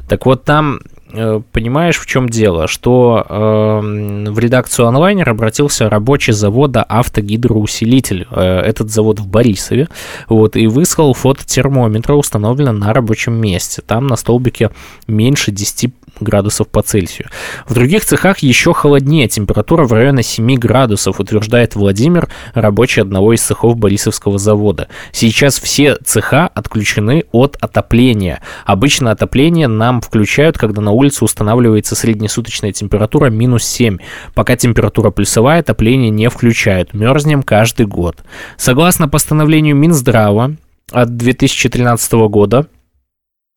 [0.08, 0.80] Так вот там
[1.13, 8.28] э, понимаешь, в чем дело, что эм, в редакцию онлайнер обратился рабочий завода автогидроусилитель.
[8.32, 9.88] Э, этот завод в Борисове.
[10.28, 13.82] Вот, и выслал фото термометра, установлено на рабочем месте.
[13.86, 14.72] Там на столбике
[15.08, 17.29] меньше 10 градусов по Цельсию.
[17.67, 23.41] В других цехах еще холоднее, температура в районе 7 градусов, утверждает Владимир, рабочий одного из
[23.41, 24.88] цехов Борисовского завода.
[25.12, 28.41] Сейчас все цеха отключены от отопления.
[28.65, 33.97] Обычно отопление нам включают, когда на улице устанавливается среднесуточная температура минус 7.
[34.34, 36.93] Пока температура плюсовая, отопление не включают.
[36.93, 38.17] Мерзнем каждый год.
[38.58, 40.55] Согласно постановлению Минздрава
[40.91, 42.67] от 2013 года,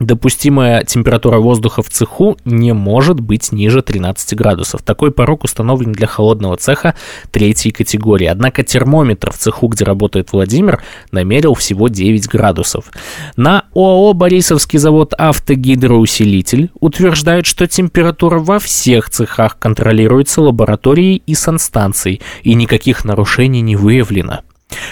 [0.02, 4.82] Допустимая температура воздуха в цеху не может быть ниже 13 градусов.
[4.82, 6.96] Такой порог установлен для холодного цеха
[7.30, 8.26] третьей категории.
[8.26, 12.86] Однако термометр в цеху, где работает Владимир, намерил всего 9 градусов.
[13.36, 22.20] На ОАО «Борисовский завод автогидроусилитель» утверждают, что температура во всех цехах контролируется лабораторией и санстанцией,
[22.42, 24.40] и никаких нарушений не выявлено.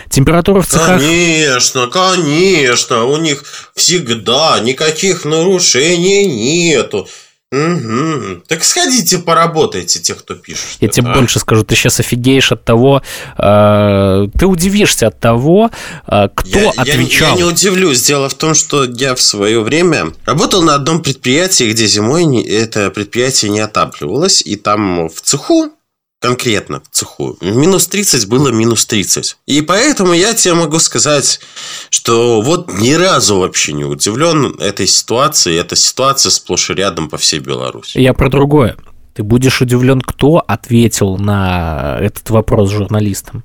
[0.08, 1.00] Температура в цехах...
[1.00, 7.08] Конечно, конечно, у них всегда никаких нарушений нету.
[7.52, 8.44] Мгм.
[8.46, 10.66] Так сходите поработайте, те, кто пишет.
[10.78, 11.14] Я тебе А?
[11.14, 13.02] больше скажу, ты сейчас офигеешь от того,
[13.38, 15.70] э, ты удивишься от того,
[16.06, 17.30] э, кто Я- я- отвечал.
[17.30, 18.02] Я, не удивлюсь.
[18.02, 22.88] Дело в том, что я в свое время работал на одном предприятии, где зимой это
[22.90, 25.70] предприятие не отапливалось, и там в цеху
[26.20, 27.36] конкретно в цеху.
[27.40, 29.36] Минус 30 было минус 30.
[29.46, 31.40] И поэтому я тебе могу сказать,
[31.88, 35.56] что вот ни разу вообще не удивлен этой ситуацией.
[35.56, 37.98] Эта ситуация сплошь и рядом по всей Беларуси.
[37.98, 38.76] Я про другое.
[39.14, 43.42] Ты будешь удивлен, кто ответил на этот вопрос журналистам.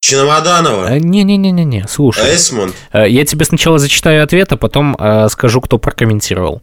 [0.00, 2.34] Чиномаданова, Э, Не-не-не-не, слушай.
[2.34, 2.74] Эсмонд.
[2.92, 6.60] Э, Я тебе сначала зачитаю ответ, а потом э, скажу, кто прокомментировал.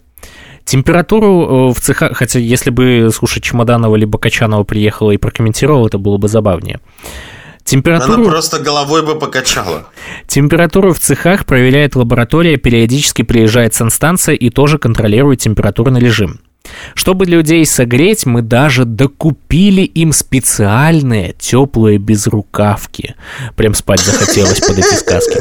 [0.69, 5.97] Температуру э, в цехах, хотя если бы, слушай, Чемоданова либо Качанова приехала и прокомментировала, это
[5.97, 6.75] было бы забавнее.
[6.75, 8.25] Она Температуру...
[8.25, 9.87] просто головой бы покачала.
[10.27, 16.39] Температуру в цехах проверяет лаборатория, периодически приезжает санстанция и тоже контролирует температурный режим.
[16.93, 23.15] Чтобы людей согреть, мы даже докупили им специальные теплые безрукавки.
[23.55, 25.39] Прям спать захотелось под эти сказки.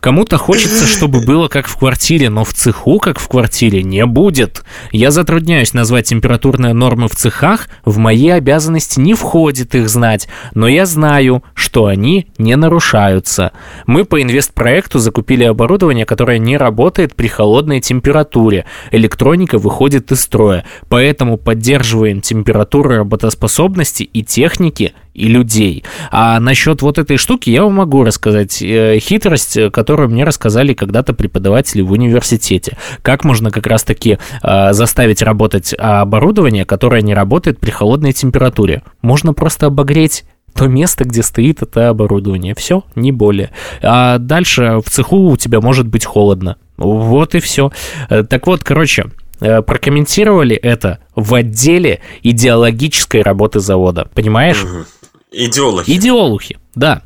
[0.00, 4.64] Кому-то хочется, чтобы было как в квартире, но в цеху, как в квартире, не будет.
[4.92, 10.68] Я затрудняюсь назвать температурные нормы в цехах, в мои обязанности не входит их знать, но
[10.68, 13.52] я знаю, что они не нарушаются.
[13.86, 18.64] Мы по инвестпроекту закупили оборудование, которое не работает при холодной температуре.
[18.90, 25.84] Электроника выходит из строя, поэтому поддерживаем температуру работоспособности и техники, и людей.
[26.10, 30.72] А насчет вот этой штуки я вам могу рассказать э, хитрость, э, которую мне рассказали
[30.72, 32.76] когда-то преподаватели в университете.
[33.02, 38.82] Как можно как раз-таки э, заставить работать оборудование, которое не работает при холодной температуре?
[39.02, 42.54] Можно просто обогреть то место, где стоит это оборудование.
[42.56, 43.50] Все, не более.
[43.82, 46.56] А дальше в цеху у тебя может быть холодно.
[46.76, 47.70] Вот и все.
[48.08, 49.06] Так вот, короче,
[49.40, 54.08] прокомментировали это в отделе идеологической работы завода.
[54.14, 54.62] Понимаешь?
[54.62, 54.86] Мгм.
[55.32, 55.90] Идеологи.
[55.92, 57.02] Идеолухи, да.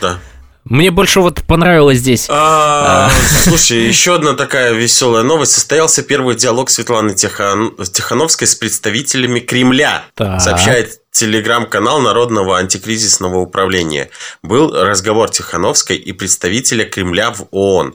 [0.00, 0.18] Да.
[0.64, 2.26] Мне больше вот понравилось здесь.
[2.28, 3.08] А,
[3.44, 5.52] Слушай, еще одна такая веселая новость.
[5.52, 10.06] Состоялся первый диалог Светланы Тихон- Тихановской с представителями Кремля.
[10.14, 10.40] Так.
[10.40, 14.10] Сообщает телеграм-канал Народного антикризисного управления.
[14.42, 17.94] Был разговор Тихановской и представителя Кремля в ООН.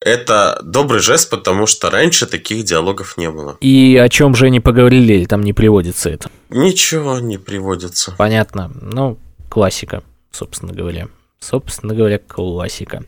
[0.00, 3.56] Это добрый жест, потому что раньше таких диалогов не было.
[3.60, 6.30] И о чем же они поговорили, или там не приводится это?
[6.50, 8.14] Ничего не приводится.
[8.16, 8.70] Понятно.
[8.80, 11.08] Ну, классика, собственно говоря.
[11.40, 13.02] Собственно говоря, классика.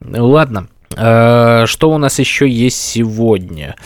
[0.00, 0.68] Ладно.
[0.96, 3.76] А, что у нас еще есть сегодня?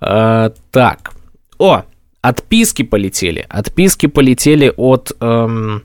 [0.00, 1.12] А, так.
[1.58, 1.84] О,
[2.20, 3.46] отписки полетели.
[3.48, 5.12] Отписки полетели от...
[5.20, 5.84] Эм,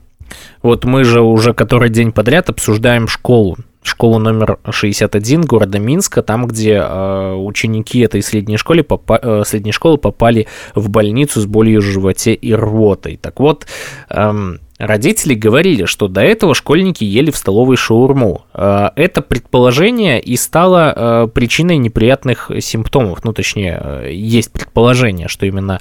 [0.60, 3.56] вот мы же уже который день подряд обсуждаем школу
[3.88, 9.72] школу номер 61 города Минска, там, где э, ученики этой средней, школы попа- э, средней
[9.72, 13.16] школы попали в больницу с болью в животе и рвотой.
[13.20, 13.66] Так вот,
[14.10, 14.32] э,
[14.78, 18.44] родители говорили, что до этого школьники ели в столовой шаурму.
[18.54, 23.24] Э, это предположение и стало э, причиной неприятных симптомов.
[23.24, 25.80] Ну, точнее, э, есть предположение, что именно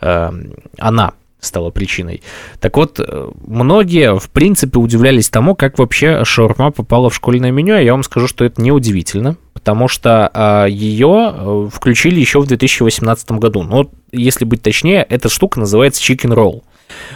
[0.00, 0.30] э,
[0.78, 2.22] она стало причиной.
[2.60, 7.76] Так вот, э, многие, в принципе, удивлялись тому, как вообще шаурма попала в школьное меню,
[7.76, 12.46] а я вам скажу, что это неудивительно, потому что а, ее э, включили еще в
[12.46, 13.62] 2018 году.
[13.62, 16.62] Но, если быть точнее, эта штука называется chicken roll.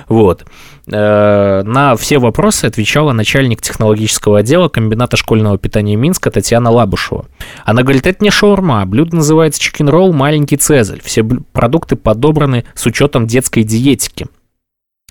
[0.08, 0.44] Вот.
[0.90, 7.26] Э, на все вопросы отвечала начальник технологического отдела комбината школьного питания Минска Татьяна Лабушева.
[7.64, 11.00] Она говорит, это не шаурма, блюдо называется chicken roll «Маленький Цезарь».
[11.04, 14.26] Все продукты подобраны с учетом детской диетики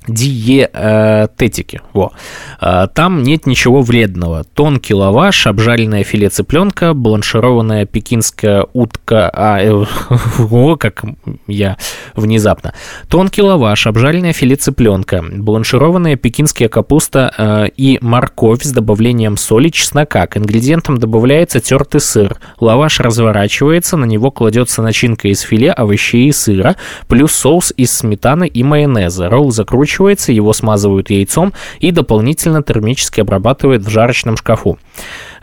[0.08, 1.82] диететики.
[1.94, 2.12] Во.
[2.60, 4.44] А, там нет ничего вредного.
[4.44, 9.30] Тонкий лаваш, обжаренное филе цыпленка, бланшированная пекинская утка...
[9.32, 9.86] А, э,
[10.50, 11.04] о, как
[11.48, 11.78] я
[12.16, 12.74] внезапно.
[13.10, 20.26] Тонкий лаваш, обжаренное филе цыпленка, бланшированная пекинская капуста э, и морковь с добавлением соли, чеснока.
[20.26, 22.38] К ингредиентам добавляется тертый сыр.
[22.60, 26.76] Лаваш разворачивается, на него кладется начинка из филе, овощей и сыра,
[27.08, 29.30] плюс соус из сметаны и майонеза.
[29.30, 34.78] Ролл закручивается закручивается, его смазывают яйцом и дополнительно термически обрабатывают в жарочном шкафу.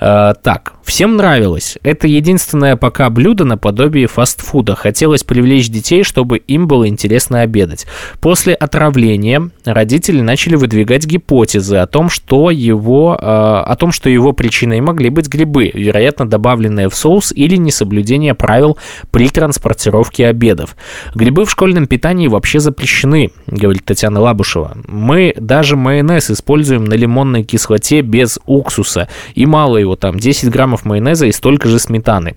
[0.01, 1.79] Э, так, всем нравилось.
[1.83, 4.75] Это единственное пока блюдо наподобие фастфуда.
[4.75, 7.87] Хотелось привлечь детей, чтобы им было интересно обедать.
[8.21, 14.33] После отравления родители начали выдвигать гипотезы о том, что его, э, о том, что его
[14.33, 18.79] причиной могли быть грибы, вероятно, добавленные в соус или несоблюдение правил
[19.11, 20.77] при транспортировке обедов.
[21.15, 24.77] Грибы в школьном питании вообще запрещены, говорит Татьяна Лабушева.
[24.87, 30.51] Мы даже майонез используем на лимонной кислоте без уксуса и мало его его там 10
[30.51, 32.37] граммов майонеза и столько же сметаны.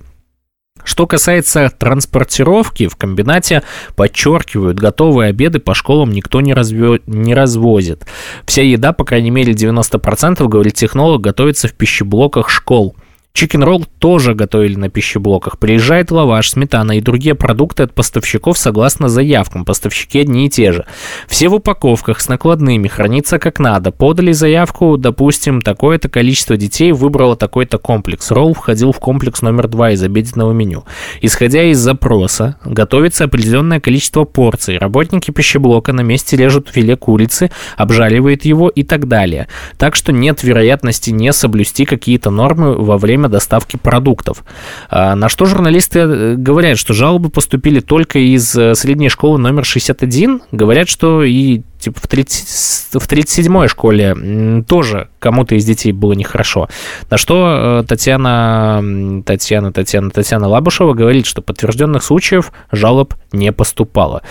[0.83, 3.63] Что касается транспортировки, в комбинате
[3.95, 7.01] подчеркивают, готовые обеды по школам никто не, разве...
[7.05, 8.05] не развозит.
[8.45, 12.95] Вся еда, по крайней мере 90%, говорит технолог, готовится в пищеблоках школ.
[13.33, 15.57] Чикен ролл тоже готовили на пищеблоках.
[15.57, 19.63] Приезжает лаваш, сметана и другие продукты от поставщиков согласно заявкам.
[19.63, 20.85] Поставщики одни и те же.
[21.27, 23.91] Все в упаковках с накладными, хранится как надо.
[23.91, 28.31] Подали заявку, допустим, такое-то количество детей выбрало такой-то комплекс.
[28.31, 30.83] Ролл входил в комплекс номер два из обеденного меню.
[31.21, 34.77] Исходя из запроса, готовится определенное количество порций.
[34.77, 39.47] Работники пищеблока на месте режут филе курицы, обжаривают его и так далее.
[39.77, 44.43] Так что нет вероятности не соблюсти какие-то нормы во время время доставки продуктов.
[44.89, 49.65] А, на что журналисты э, говорят, что жалобы поступили только из э, средней школы номер
[49.65, 50.41] 61.
[50.51, 56.67] Говорят, что и типа в, 30, в 37-й школе тоже кому-то из детей было нехорошо.
[57.09, 64.21] На что э, Татьяна, Татьяна, Татьяна, Татьяна Лабушева говорит, что подтвержденных случаев жалоб не поступало.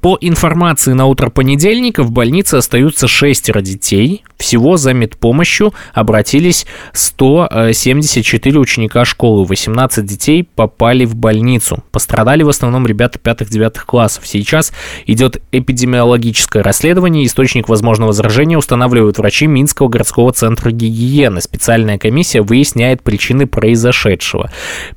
[0.00, 4.22] По информации на утро понедельника в больнице остаются шестеро детей.
[4.36, 9.44] Всего за медпомощью обратились 174 ученика школы.
[9.44, 11.82] 18 детей попали в больницу.
[11.90, 14.26] Пострадали в основном ребята 5-9 классов.
[14.26, 14.72] Сейчас
[15.06, 17.26] идет эпидемиологическое расследование.
[17.26, 21.40] Источник возможного заражения устанавливают врачи Минского городского центра гигиены.
[21.40, 24.50] Специальная комиссия выясняет причины произошедшего.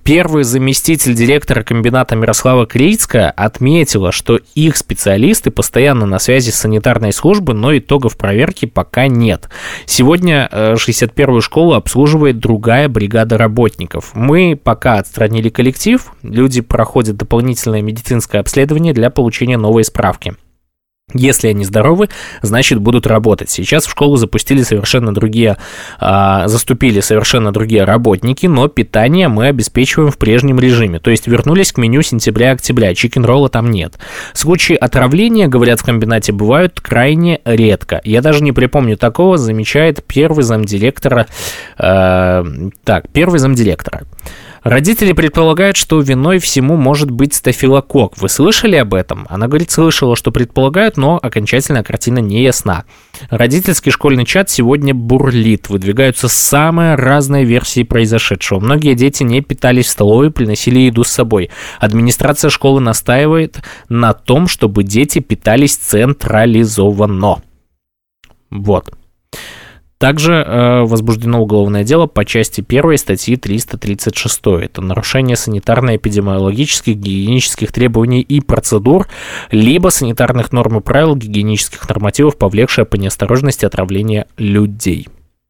[0.03, 7.13] Первый заместитель директора комбината Мирослава Крицкая отметила, что их специалисты постоянно на связи с санитарной
[7.13, 9.49] службой, но итогов проверки пока нет.
[9.85, 14.11] Сегодня 61-ю э, школу обслуживает другая бригада работников.
[14.13, 20.35] Мы пока отстранили коллектив, люди проходят дополнительное медицинское обследование для получения новой справки.
[21.13, 22.09] Если они здоровы,
[22.41, 23.49] значит будут работать.
[23.49, 25.57] Сейчас в школу запустили совершенно другие,
[25.99, 30.99] а, заступили совершенно другие работники, но питание мы обеспечиваем в прежнем режиме.
[30.99, 33.97] То есть вернулись к меню сентября-октября, чикен-ролла там нет.
[34.33, 38.01] Случаи отравления, говорят в комбинате, бывают крайне редко.
[38.03, 41.27] Я даже не припомню такого, замечает первый замдиректора.
[41.77, 42.43] Э,
[42.83, 44.03] так, первый замдиректора.
[44.63, 48.21] Родители предполагают, что виной всему может быть стафилококк.
[48.21, 49.25] Вы слышали об этом?
[49.27, 52.85] Она говорит, слышала, что предполагают, но окончательная картина не ясна.
[53.31, 55.69] Родительский школьный чат сегодня бурлит.
[55.69, 58.59] Выдвигаются самые разные версии произошедшего.
[58.59, 61.49] Многие дети не питались в столовой, приносили еду с собой.
[61.79, 67.41] Администрация школы настаивает на том, чтобы дети питались централизованно.
[68.51, 68.93] Вот.
[70.01, 74.41] Также э, возбуждено уголовное дело по части 1 статьи 336.
[74.59, 79.07] Это нарушение санитарно-эпидемиологических, гигиенических требований и процедур,
[79.51, 85.07] либо санитарных норм и правил гигиенических нормативов, повлекшее по неосторожности отравление людей.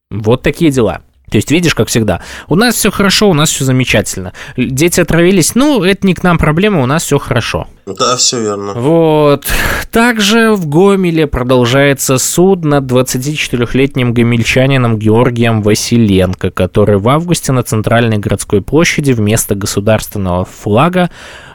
[0.10, 1.00] Вот такие дела.
[1.32, 4.34] То есть, видишь, как всегда, у нас все хорошо, у нас все замечательно.
[4.58, 7.68] Дети отравились, ну, это не к нам проблема, у нас все хорошо.
[7.86, 8.74] Да, все верно.
[8.74, 9.46] Вот.
[9.92, 18.18] Также в Гомеле продолжается суд над 24-летним гомельчанином Георгием Василенко, который в августе на центральной
[18.18, 21.10] городской площади вместо государственного флага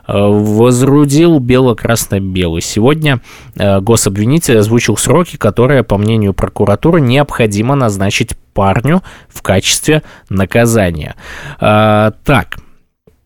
[0.07, 2.63] возрудил бело-красно-белый.
[2.63, 3.21] Сегодня
[3.57, 11.15] э, гособвинитель озвучил сроки, которые, по мнению прокуратуры, необходимо назначить парню в качестве наказания.
[11.61, 12.66] А, так, Э,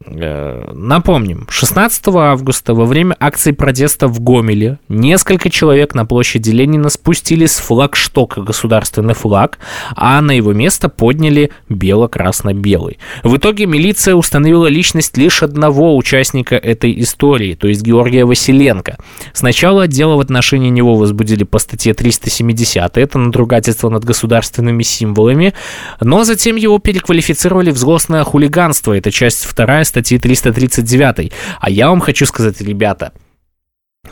[0.07, 7.45] напомним, 16 августа во время акции протеста в Гомеле несколько человек на площади Ленина спустили
[7.45, 9.59] с флагштока государственный флаг,
[9.95, 12.99] а на его место подняли бело-красно-белый.
[13.25, 18.97] В итоге милиция установила личность лишь одного участника этой истории, то есть Георгия Василенко.
[19.35, 25.53] Сначала дело в отношении него возбудили по статье 370, это надругательство над государственными символами,
[26.01, 31.33] но затем его переквалифицировали в злостное хулиганство, это часть вторая статьи 339.
[31.61, 33.13] А я вам хочу сказать, ребята,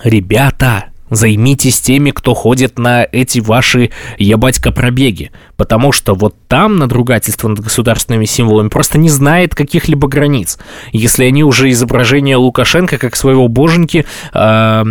[0.05, 5.31] ребята, Займитесь теми, кто ходит на эти ваши ебатька пробеги.
[5.57, 10.59] Потому что вот там надругательство над государственными символами просто не знает каких-либо границ.
[10.93, 14.05] Если они уже изображение Лукашенко как своего боженьки
[14.35, 14.85] э,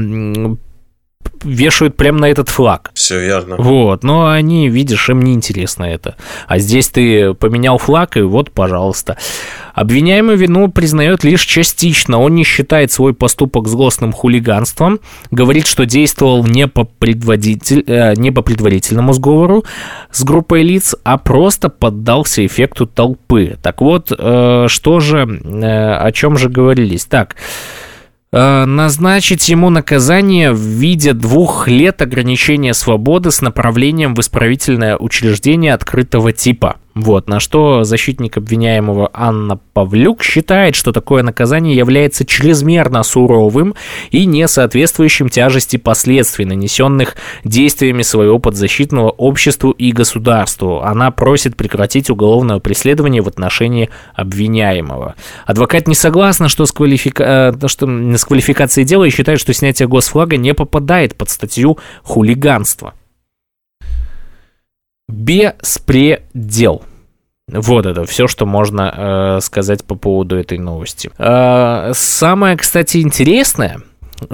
[1.43, 2.91] вешают прямо на этот флаг.
[2.93, 3.55] Все верно.
[3.57, 6.15] Вот, но они, видишь, им не интересно это.
[6.47, 9.17] А здесь ты поменял флаг, и вот, пожалуйста.
[9.77, 12.19] Обвиняемый вину признает лишь частично.
[12.19, 18.31] Он не считает свой поступок злостным хулиганством, говорит, что действовал не по, предводитель, э, не
[18.31, 19.65] по предварительному сговору
[20.11, 23.57] с группой лиц, а просто поддался эффекту толпы.
[23.61, 27.05] Так вот, э, что же, э, о чем же говорились?
[27.05, 27.35] Так,
[28.31, 36.33] назначить ему наказание в виде двух лет ограничения свободы с направлением в исправительное учреждение открытого
[36.33, 36.77] типа.
[36.97, 43.75] Вот, на что защитник обвиняемого Анна Павлюк считает, что такое наказание является чрезмерно суровым
[44.09, 50.81] и не соответствующим тяжести последствий, нанесенных действиями своего подзащитного обществу и государству.
[50.81, 55.13] Она просит прекратить уголовное преследование в отношении обвиняемого.
[55.45, 57.53] Адвокат не согласна, что с, квалифика...
[57.63, 62.95] Э, что с квалификацией дела и считает, что снятие госфлага не попадает под статью хулиганства.
[65.07, 66.83] Беспредел.
[67.49, 71.09] Вот это все, что можно э, сказать по поводу этой новости.
[71.17, 73.79] Э, самое, кстати, интересное,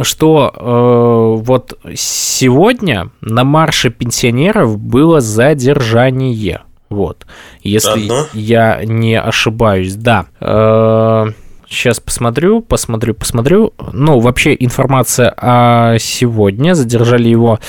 [0.02, 6.62] что э, вот сегодня на марше пенсионеров было задержание.
[6.90, 7.28] Вот,
[7.62, 8.26] если Одно?
[8.34, 10.26] я не ошибаюсь, да.
[10.40, 11.28] Э,
[11.70, 13.74] сейчас посмотрю, посмотрю, посмотрю.
[13.92, 16.74] Ну, вообще информация о сегодня.
[16.74, 17.60] Задержали его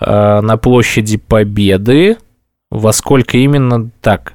[0.00, 2.16] э, на площади Победы
[2.70, 4.34] во сколько именно так?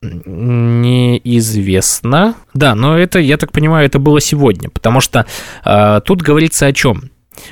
[0.00, 1.34] Неизвестно.
[2.54, 5.26] Да, но это, я так понимаю, это было сегодня, потому что
[5.64, 7.10] э, тут говорится о чем?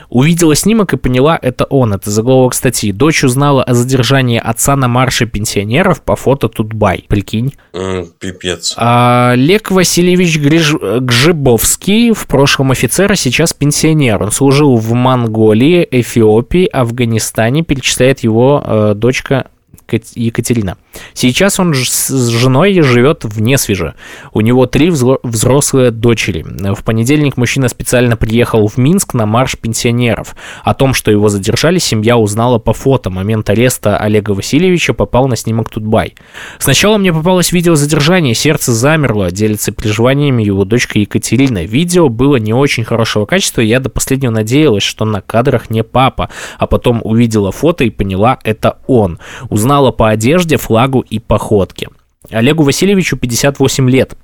[0.09, 1.93] Увидела снимок и поняла, это он.
[1.93, 2.93] Это заголовок статьи.
[2.93, 7.05] Дочь узнала о задержании отца на марше пенсионеров по фото Тутбай.
[7.09, 7.55] Прикинь.
[7.73, 8.75] Mm, пипец.
[8.77, 10.75] А, Лек Васильевич Гриж...
[10.75, 14.23] Гжибовский, в прошлом офицер, а сейчас пенсионер.
[14.23, 17.63] Он служил в Монголии, Эфиопии, Афганистане.
[17.63, 19.51] Перечисляет его э, дочка
[19.89, 20.77] Екатерина.
[21.15, 23.95] Сейчас он с женой живет в Несвеже.
[24.33, 26.45] У него три взрослые дочери.
[26.75, 30.37] В понедельник мужчина специально приехал в Минск на марш пенсионеров.
[30.63, 33.11] О том, что его задержали, семья узнала по фото.
[33.11, 36.15] Момент ареста Олега Васильевича попал на снимок Тутбай.
[36.59, 41.65] Сначала мне попалось видео задержания, сердце замерло, делится переживаниями его дочка Екатерина.
[41.65, 46.31] Видео было не очень хорошего качества, я до последнего надеялась, что на кадрах не папа,
[46.59, 49.19] а потом увидела фото и поняла, это он.
[49.49, 51.89] Узнала по одежде, флаг флагу и походке.
[52.31, 54.17] Олегу Васильевичу 58 лет.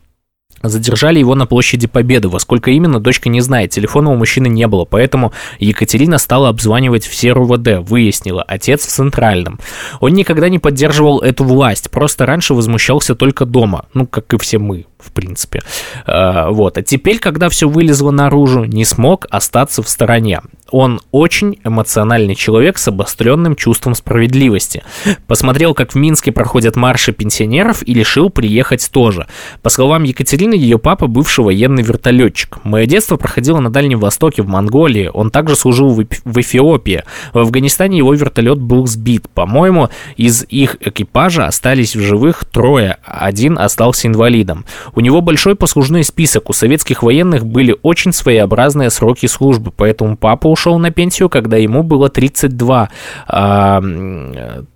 [0.63, 2.29] Задержали его на площади Победы.
[2.29, 3.71] Во сколько именно, дочка не знает.
[3.71, 7.89] Телефона у мужчины не было, поэтому Екатерина стала обзванивать все РУВД.
[7.89, 9.59] Выяснила, отец в Центральном.
[10.01, 13.87] Он никогда не поддерживал эту власть, просто раньше возмущался только дома.
[13.93, 15.61] Ну, как и все мы, в принципе.
[16.07, 16.79] Э, вот.
[16.79, 20.41] А теперь, когда все вылезло наружу, не смог остаться в стороне.
[20.71, 24.83] Он очень эмоциональный человек с обостренным чувством справедливости.
[25.27, 29.27] Посмотрел, как в Минске проходят марши пенсионеров и решил приехать тоже.
[29.61, 32.65] По словам Екатерины, ее папа бывший военный вертолетчик.
[32.65, 35.11] Мое детство проходило на Дальнем Востоке, в Монголии.
[35.13, 37.05] Он также служил в, в Эфиопии.
[37.35, 39.29] В Афганистане его вертолет был сбит.
[39.29, 44.65] По-моему, из их экипажа остались в живых трое, один остался инвалидом.
[44.95, 46.51] У него большой послужной список.
[46.51, 51.83] У советских военных были очень своеобразные сроки службы, поэтому папа ушел на пенсию, когда ему
[51.83, 52.91] было 32.
[53.27, 53.83] А,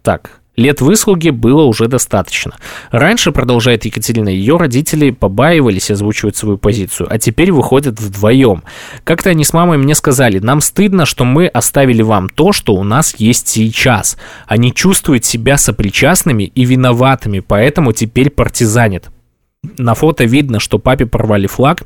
[0.03, 2.53] так, Лет выслуги было уже достаточно.
[2.91, 8.63] Раньше, продолжает Екатерина, ее родители побаивались озвучивать свою позицию, а теперь выходят вдвоем.
[9.05, 12.85] Как-то они с мамой мне сказали, нам стыдно, что мы оставили вам то, что у
[12.85, 14.17] нас есть сейчас.
[14.47, 19.11] Они чувствуют себя сопричастными и виноватыми, поэтому теперь партизанят.
[19.79, 21.83] На фото видно, что папе порвали флаг,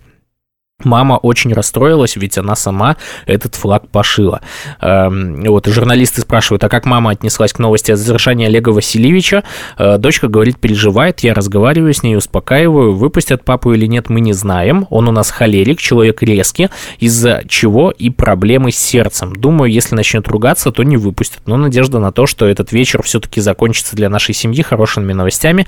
[0.85, 4.41] Мама очень расстроилась, ведь она сама этот флаг пошила.
[4.81, 9.45] Эм, вот, журналисты спрашивают, а как мама отнеслась к новости о задержании Олега Васильевича?
[9.79, 14.33] Э, дочка говорит, переживает, я разговариваю с ней, успокаиваю, выпустят папу или нет, мы не
[14.33, 14.87] знаем.
[14.91, 16.69] Он у нас холерик, человек резкий,
[16.99, 19.37] из-за чего и проблемы с сердцем.
[19.37, 21.43] Думаю, если начнет ругаться, то не выпустят.
[21.47, 25.67] Но надежда на то, что этот вечер все-таки закончится для нашей семьи хорошими новостями,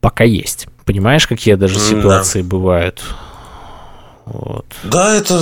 [0.00, 0.68] пока есть.
[0.84, 2.48] Понимаешь, какие даже ситуации да.
[2.48, 3.02] бывают?
[4.26, 4.66] Вот.
[4.82, 5.40] Да, это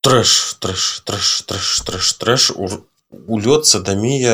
[0.00, 2.52] трэш, трэш, трэш, трэш, трэш, трэш.
[3.26, 4.32] Улет, садомия,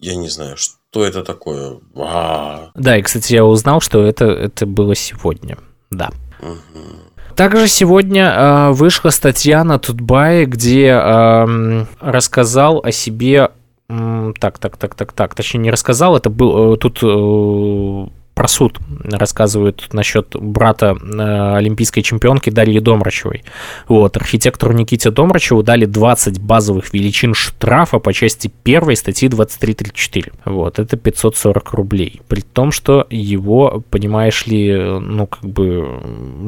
[0.00, 1.78] я не знаю, что это такое.
[1.94, 2.70] А-а-а.
[2.74, 5.58] Да, и, кстати, я узнал, что это, это было сегодня.
[5.90, 6.10] Да.
[6.40, 7.34] Угу.
[7.36, 13.50] Также сегодня э, вышла статья на Тутбае, где э, рассказал о себе
[13.88, 18.06] так, так, так, так, так, точнее не рассказал, это был э, тут э,
[18.36, 23.44] про суд рассказывают насчет брата э, олимпийской чемпионки Дарьи Домрачевой.
[23.88, 30.32] Вот, архитектору Никите Домрачеву дали 20 базовых величин штрафа по части первой статьи 2334.
[30.44, 32.20] Вот, это 540 рублей.
[32.28, 36.02] При том, что его, понимаешь ли, ну, как бы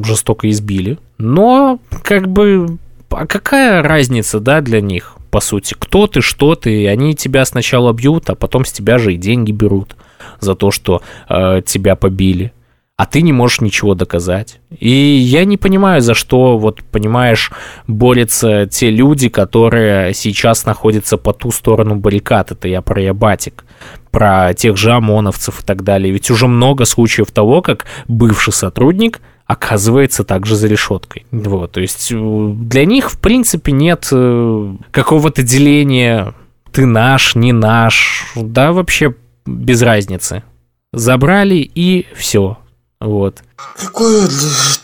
[0.05, 0.99] жестоко избили.
[1.17, 2.79] Но, как бы,
[3.09, 5.18] а какая разница, да, для них?
[5.31, 8.99] По сути, кто ты, что ты, и они тебя сначала бьют, а потом с тебя
[8.99, 9.97] же и деньги берут
[10.41, 12.53] за то, что э, тебя побили,
[12.97, 14.61] а ты не можешь ничего доказать.
[14.77, 17.53] И я не понимаю, за что, вот, понимаешь,
[17.87, 22.51] борются те люди, которые сейчас находятся по ту сторону баррикад.
[22.51, 23.65] Это я про Ябатик,
[24.11, 26.13] про тех же ОМОНовцев и так далее.
[26.13, 31.27] Ведь уже много случаев того, как бывший сотрудник оказывается также за решеткой.
[31.33, 36.35] Вот, то есть э, для них, в принципе, нет э, какого-то деления
[36.71, 40.45] ты наш, не наш, да, вообще без разницы.
[40.93, 42.59] Забрали и все.
[43.01, 43.43] Вот.
[43.77, 44.29] Какое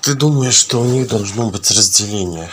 [0.01, 2.49] ты думаешь, что у них должно быть разделение?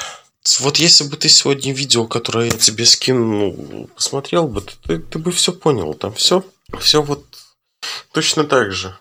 [0.59, 5.31] Вот если бы ты сегодня видео, которое я тебе скинул, посмотрел бы, ты, ты бы
[5.31, 5.93] все понял.
[5.93, 6.43] Там все,
[6.79, 7.23] все вот
[8.11, 8.97] точно так же.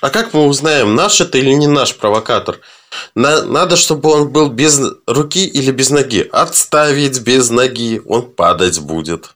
[0.00, 2.60] А как мы узнаем, наш это или не наш провокатор?
[3.14, 6.28] На, надо, чтобы он был без руки или без ноги.
[6.32, 9.30] Отставить без ноги, он падать будет.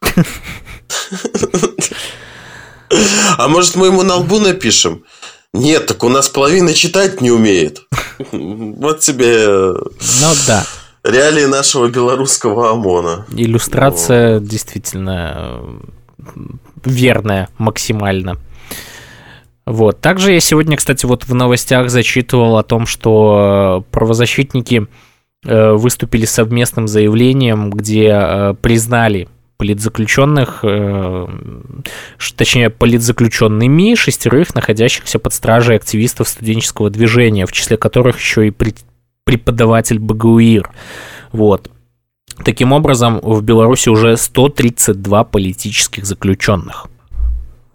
[3.39, 5.05] А может, мы ему на лбу напишем?
[5.53, 7.83] Нет, так у нас половина читать не умеет.
[8.33, 9.47] Вот тебе...
[9.47, 10.67] Ну да.
[11.03, 13.27] Реалии нашего белорусского ОМОНа.
[13.33, 15.63] Иллюстрация действительно
[16.85, 18.37] верная максимально.
[19.71, 20.01] Вот.
[20.01, 24.89] Также я сегодня, кстати, вот в новостях зачитывал о том, что правозащитники
[25.47, 31.27] э, выступили совместным заявлением, где э, признали политзаключенных, э,
[32.37, 38.55] точнее, политзаключенными шестерых, находящихся под стражей активистов студенческого движения, в числе которых еще и
[39.23, 40.69] преподаватель БГУИР.
[41.31, 41.71] Вот.
[42.45, 46.89] Таким образом, в Беларуси уже 132 политических заключенных.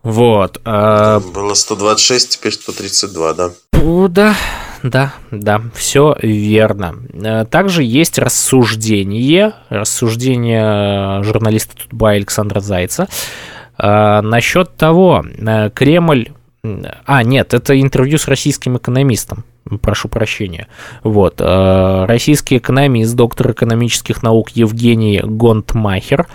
[0.05, 0.61] Вот.
[0.65, 1.19] А...
[1.19, 3.49] Было 126, теперь 132, да?
[3.71, 4.35] Да,
[4.83, 6.95] да, да, все верно.
[7.11, 13.07] Э, также есть рассуждение, рассуждение журналиста Тутба Александра Зайца
[13.79, 16.29] э, насчет того, э, Кремль...
[17.05, 19.43] А, нет, это интервью с российским экономистом
[19.81, 20.67] прошу прощения.
[21.03, 21.41] Вот.
[21.41, 26.27] Российский экономист, доктор экономических наук Евгений Гонтмахер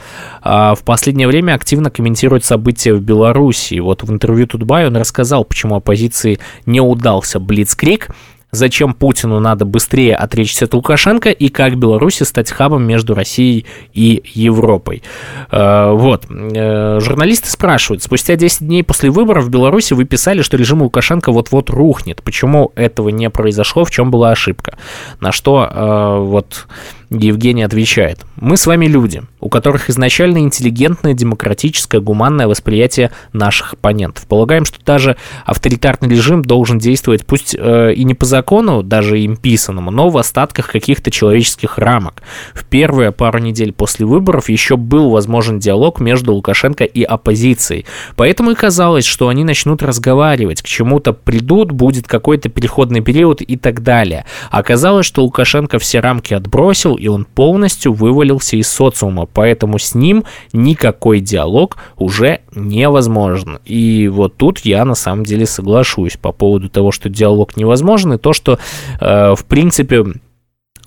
[0.42, 3.78] в последнее время активно комментирует события в Беларуси.
[3.78, 8.08] Вот в интервью Тутбай он рассказал, почему оппозиции не удался Блицкрик,
[8.50, 14.22] зачем Путину надо быстрее отречься от Лукашенко и как Беларуси стать хабом между Россией и
[14.34, 15.02] Европой.
[15.50, 16.26] Э, вот.
[16.30, 21.32] Э, журналисты спрашивают, спустя 10 дней после выборов в Беларуси вы писали, что режим Лукашенко
[21.32, 22.22] вот-вот рухнет.
[22.22, 24.76] Почему этого не произошло, в чем была ошибка?
[25.20, 26.66] На что э, вот
[27.10, 28.24] Евгений отвечает.
[28.36, 34.26] Мы с вами люди, у которых изначально интеллигентное, демократическое, гуманное восприятие наших оппонентов.
[34.28, 39.36] Полагаем, что даже авторитарный режим должен действовать, пусть э, и не по закону, даже им
[39.36, 42.22] писанному, но в остатках каких-то человеческих рамок.
[42.54, 47.86] В первые пару недель после выборов еще был возможен диалог между Лукашенко и оппозицией.
[48.14, 53.56] Поэтому и казалось, что они начнут разговаривать, к чему-то придут, будет какой-то переходный период и
[53.56, 54.26] так далее.
[54.52, 60.24] Оказалось, что Лукашенко все рамки отбросил, и он полностью вывалился из социума, поэтому с ним
[60.52, 63.58] никакой диалог уже невозможен.
[63.64, 68.18] И вот тут я на самом деле соглашусь по поводу того, что диалог невозможен, и
[68.18, 68.58] то, что,
[69.00, 70.04] э, в принципе,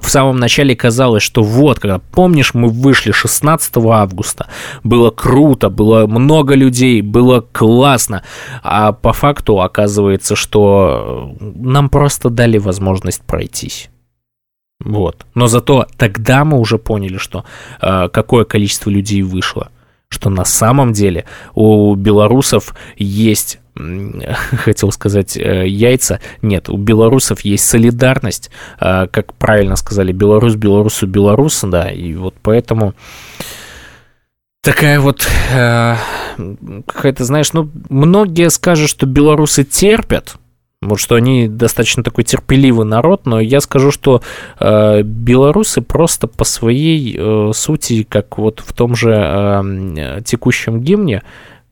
[0.03, 4.47] в самом начале казалось, что вот, когда, помнишь, мы вышли 16 августа,
[4.83, 8.23] было круто, было много людей, было классно,
[8.61, 13.89] а по факту оказывается, что нам просто дали возможность пройтись.
[14.83, 15.25] Вот.
[15.33, 17.45] Но зато тогда мы уже поняли, что
[17.81, 19.69] э, какое количество людей вышло.
[20.09, 21.25] Что на самом деле
[21.55, 23.59] у белорусов есть
[24.51, 26.19] хотел сказать э, яйца.
[26.41, 32.35] Нет, у белорусов есть солидарность, э, как правильно сказали, белорус белорусу белорус, да, и вот
[32.41, 32.93] поэтому
[34.61, 35.95] такая вот э,
[36.85, 40.35] какая-то, знаешь, ну, многие скажут, что белорусы терпят,
[40.87, 44.21] вот что они достаточно такой терпеливый народ, но я скажу, что
[44.59, 51.23] э, белорусы просто по своей э, сути, как вот в том же э, текущем гимне,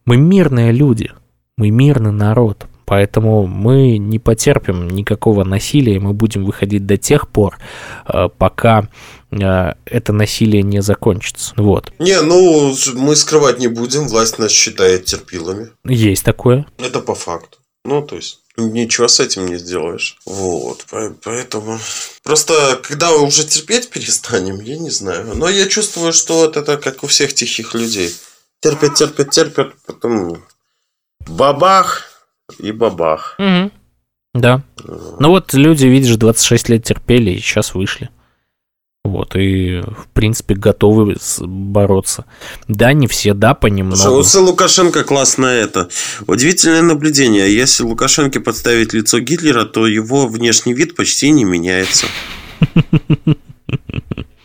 [0.06, 1.12] мы мирные люди,
[1.58, 7.58] мы мирный народ, поэтому мы не потерпим никакого насилия, мы будем выходить до тех пор,
[8.06, 8.90] э, пока
[9.32, 11.54] э, это насилие не закончится.
[11.56, 11.94] Вот.
[12.00, 15.70] Не, ну мы скрывать не будем, власть нас считает терпилами.
[15.86, 16.66] Есть такое.
[16.80, 17.60] Это по факту.
[17.86, 20.18] Ну, то есть ничего с этим не сделаешь.
[20.26, 20.86] Вот,
[21.24, 21.80] поэтому...
[22.24, 25.34] Просто, когда уже терпеть перестанем, я не знаю.
[25.36, 28.14] Но я чувствую, что вот это как у всех тихих людей.
[28.60, 30.44] Терпят, терпят, терпят, потом
[31.28, 32.04] бабах
[32.60, 33.36] и бабах.
[33.40, 33.72] Угу.
[34.34, 34.64] Да.
[34.86, 38.10] Ну вот люди, видишь, 26 лет терпели и сейчас вышли.
[39.04, 42.26] Вот, и, в принципе, готовы бороться.
[42.68, 44.24] Да, не все, да, понемногу.
[44.24, 45.90] У Лукашенко классное это.
[46.28, 47.52] Удивительное наблюдение.
[47.54, 52.06] Если Лукашенко подставить лицо Гитлера, то его внешний вид почти не меняется.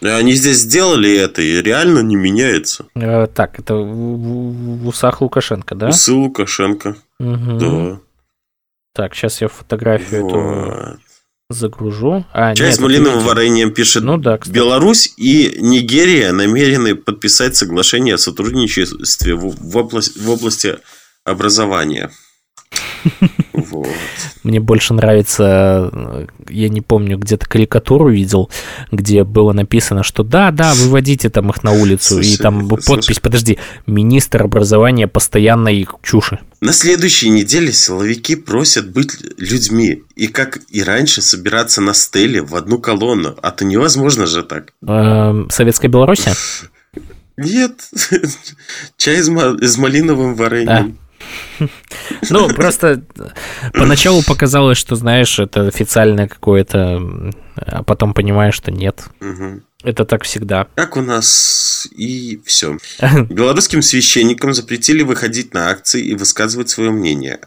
[0.01, 2.87] Они здесь сделали это, и реально не меняется.
[2.95, 5.89] Э, так, это в усах Лукашенко, да?
[5.89, 8.01] Усы Лукашенко, да.
[8.95, 10.99] Так, сейчас я фотографию эту
[11.49, 12.25] загружу.
[12.33, 14.03] А, Чай нет, с малиновым вареньем пишет.
[14.03, 14.55] Ну да, кстати.
[14.55, 20.79] Беларусь и Нигерия намерены подписать соглашение о сотрудничестве в, в, область, в области
[21.25, 22.11] образования.
[23.77, 23.89] Вот.
[24.43, 28.51] Мне больше нравится, э, я не помню, где-то карикатуру видел,
[28.91, 32.85] где было написано, что да, да, выводите там их на улицу, слушай, и там подпись,
[32.85, 33.21] слушай.
[33.21, 36.39] подожди, министр образования постоянной чуши.
[36.61, 42.55] На следующей неделе силовики просят быть людьми и, как и раньше, собираться на стеле в
[42.55, 43.37] одну колонну.
[43.43, 44.73] А то невозможно же так.
[44.87, 46.25] Эм, Советская Беларусь?
[47.37, 47.91] Нет,
[48.97, 50.99] чай с малиновым вареньем.
[52.31, 53.03] Ну, просто
[53.73, 59.05] поначалу показалось, что, знаешь, это официальное какое-то, а потом понимаешь, что нет.
[59.83, 60.67] Это так всегда.
[60.75, 62.79] Как у нас и все.
[63.31, 67.41] Белорусским священникам запретили выходить на акции и высказывать свое мнение.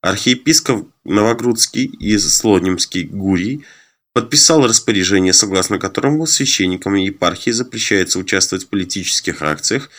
[0.00, 3.64] Архиепископ Новогрудский и Слонимский Гурий
[4.12, 9.90] подписал распоряжение, согласно которому священникам епархии запрещается участвовать в политических акциях,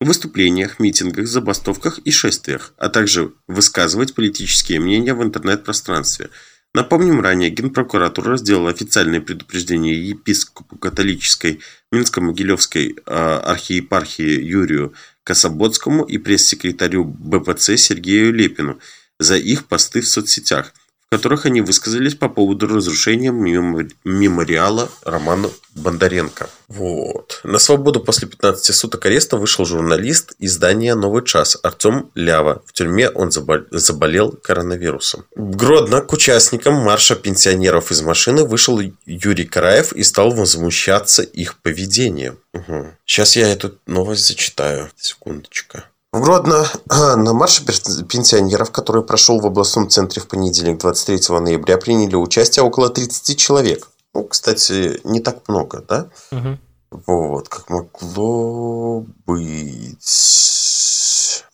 [0.00, 6.30] выступлениях, митингах, забастовках и шествиях, а также высказывать политические мнения в интернет-пространстве.
[6.72, 11.60] Напомним, ранее Генпрокуратура сделала официальное предупреждение епископу католической
[11.92, 14.94] Минско-Могилевской э, архиепархии Юрию
[15.24, 18.78] Кособотскому и пресс-секретарю БПЦ Сергею Лепину
[19.18, 20.79] за их посты в соцсетях– в
[21.10, 26.48] которых они высказались по поводу разрушения мемориала Романа Бондаренко.
[26.68, 27.40] Вот.
[27.42, 32.62] На свободу после 15 суток ареста вышел журналист издания «Новый час» Артем Лява.
[32.64, 35.24] В тюрьме он заболел коронавирусом.
[35.34, 42.38] Гродно к участникам марша пенсионеров из машины вышел Юрий Караев и стал возмущаться их поведением.
[42.52, 42.86] Угу.
[43.04, 44.88] Сейчас я эту новость зачитаю.
[44.96, 45.86] Секундочка.
[46.12, 52.16] В Гродно на марше пенсионеров, который прошел в областном центре в понедельник, 23 ноября, приняли
[52.16, 53.88] участие около 30 человек.
[54.12, 56.08] Ну, кстати, не так много, да?
[56.32, 56.58] Мгм.
[56.90, 59.94] Вот, как могло быть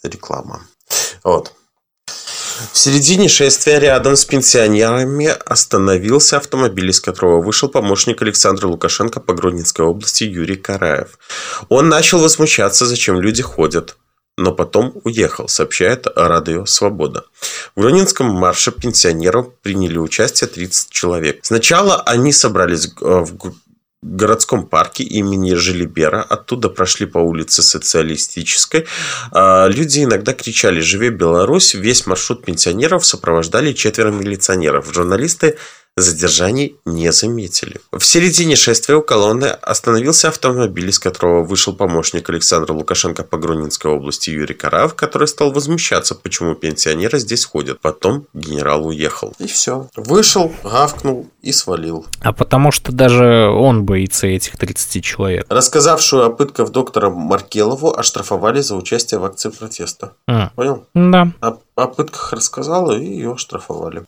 [0.02, 0.62] реклама.
[1.22, 1.52] Вот.
[2.72, 9.34] В середине шествия рядом с пенсионерами остановился автомобиль, из которого вышел помощник Александра Лукашенко по
[9.34, 11.18] Гродненской области Юрий Караев.
[11.68, 13.98] Он начал возмущаться, зачем люди ходят,
[14.36, 17.24] но потом уехал, сообщает радио «Свобода».
[17.74, 21.38] В Гродненском марше пенсионеров приняли участие 30 человек.
[21.42, 23.54] Сначала они собрались э, в
[24.02, 26.22] городском парке имени Желибера.
[26.22, 28.86] Оттуда прошли по улице Социалистической.
[29.32, 31.74] А, Люди иногда кричали «Живи Беларусь!».
[31.74, 34.92] Весь маршрут пенсионеров сопровождали четверо милиционеров.
[34.92, 35.56] Журналисты
[35.96, 37.80] задержаний не заметили.
[37.90, 43.90] В середине шествия у колонны остановился автомобиль, из которого вышел помощник Александра Лукашенко по Гродненской
[43.90, 47.80] области Юрий Караев, который стал возмущаться, почему пенсионеры здесь ходят.
[47.80, 49.32] Потом генерал уехал.
[49.38, 49.88] И все.
[49.96, 52.06] Вышел, гавкнул и свалил.
[52.20, 55.46] А потому что даже он боится этих 30 человек.
[55.48, 60.12] Рассказавшую о пытках доктора Маркелову оштрафовали за участие в акции протеста.
[60.28, 60.86] М, Понял?
[60.94, 61.32] Да.
[61.40, 64.04] О, о пытках рассказала и ее оштрафовали.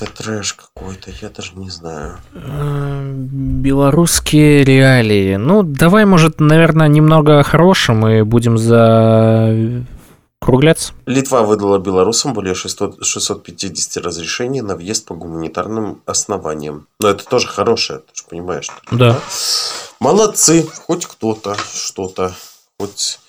[0.00, 2.16] Это трэш какой-то, я даже не знаю.
[2.34, 5.36] Э, Белорусские реалии.
[5.36, 9.84] Ну, давай, может, наверное, немного о хорошем и будем за
[10.40, 10.92] кругляться.
[11.06, 16.86] Литва выдала белорусам более 600 650 разрешений на въезд по гуманитарным основаниям.
[17.00, 18.68] Но это тоже хорошее, ты же понимаешь.
[18.90, 19.10] Да.
[19.10, 19.20] Литва-
[20.00, 22.32] Молодцы, хоть кто-то, что-то.
[22.78, 23.20] Хоть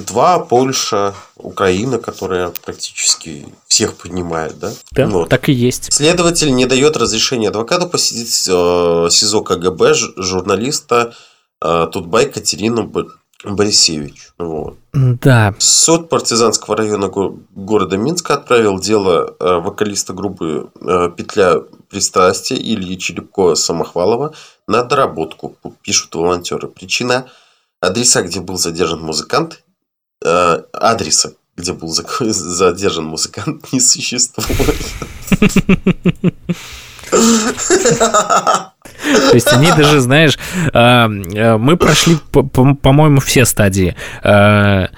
[0.00, 4.72] Литва, Польша, Украина, которая практически всех понимает, да?
[4.92, 5.28] Да, Вот.
[5.28, 5.92] так и есть.
[5.92, 11.12] Следователь не дает разрешения адвокату посетить э, СИЗО КГБ журналиста
[11.60, 12.88] э, Тутбай Катерину
[13.42, 14.28] Борисевич.
[14.38, 14.76] Вот.
[14.92, 15.56] Да.
[15.58, 21.56] Суд партизанского района го- города Минска отправил дело э, вокалиста группы э, «Петля
[21.88, 24.34] пристрастия» Ильи Черепкова-Самохвалова
[24.68, 26.68] на доработку, пишут волонтеры.
[26.68, 27.26] Причина–
[27.80, 29.64] адреса, где был задержан музыкант,
[30.24, 31.88] э, адреса, где был
[32.20, 34.48] задержан музыкант, не существует.
[37.10, 38.72] То
[39.34, 40.38] есть они даже, знаешь,
[40.72, 43.96] а, а, мы прошли, по- по- по-моему, все стадии.
[44.22, 44.88] Э,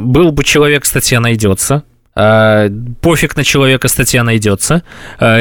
[0.00, 1.84] Был бы человек, статья найдется.
[2.14, 4.82] Пофиг на человека, статья найдется.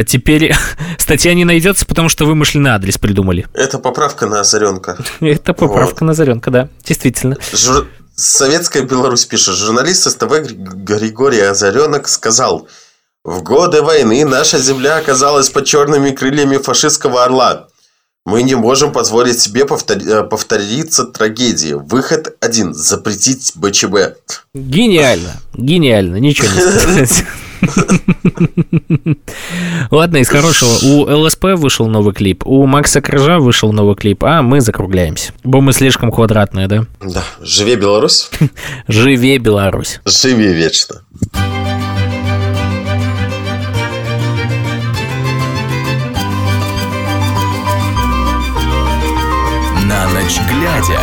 [0.07, 0.53] Теперь
[0.97, 3.45] статья не найдется, потому что вымышленный адрес придумали.
[3.53, 4.97] Это поправка на Озаренка.
[5.19, 7.35] Это поправка на Заренка, да, действительно.
[7.51, 9.55] Жур- Советская Беларусь пишет.
[9.55, 12.67] Журналист СТВ Гри- Григорий Озаренок сказал,
[13.23, 17.67] в годы войны наша земля оказалась под черными крыльями фашистского орла.
[18.25, 21.73] Мы не можем позволить себе повтор- э, повториться трагедии.
[21.73, 24.17] Выход один– запретить БЧБ.
[24.53, 26.61] Гениально, гениально, ничего не
[27.07, 27.23] сказать.
[29.91, 30.69] Ладно, из хорошего.
[30.83, 35.33] У ЛСП вышел новый клип, у Макса Крыжа вышел новый клип, а мы закругляемся.
[35.43, 36.85] Бо мы слишком квадратные, да?
[37.01, 38.29] Да, живи Беларусь,
[38.87, 39.99] Живе Беларусь.
[40.05, 41.01] живи вечно.
[49.87, 50.99] На ночь глядя.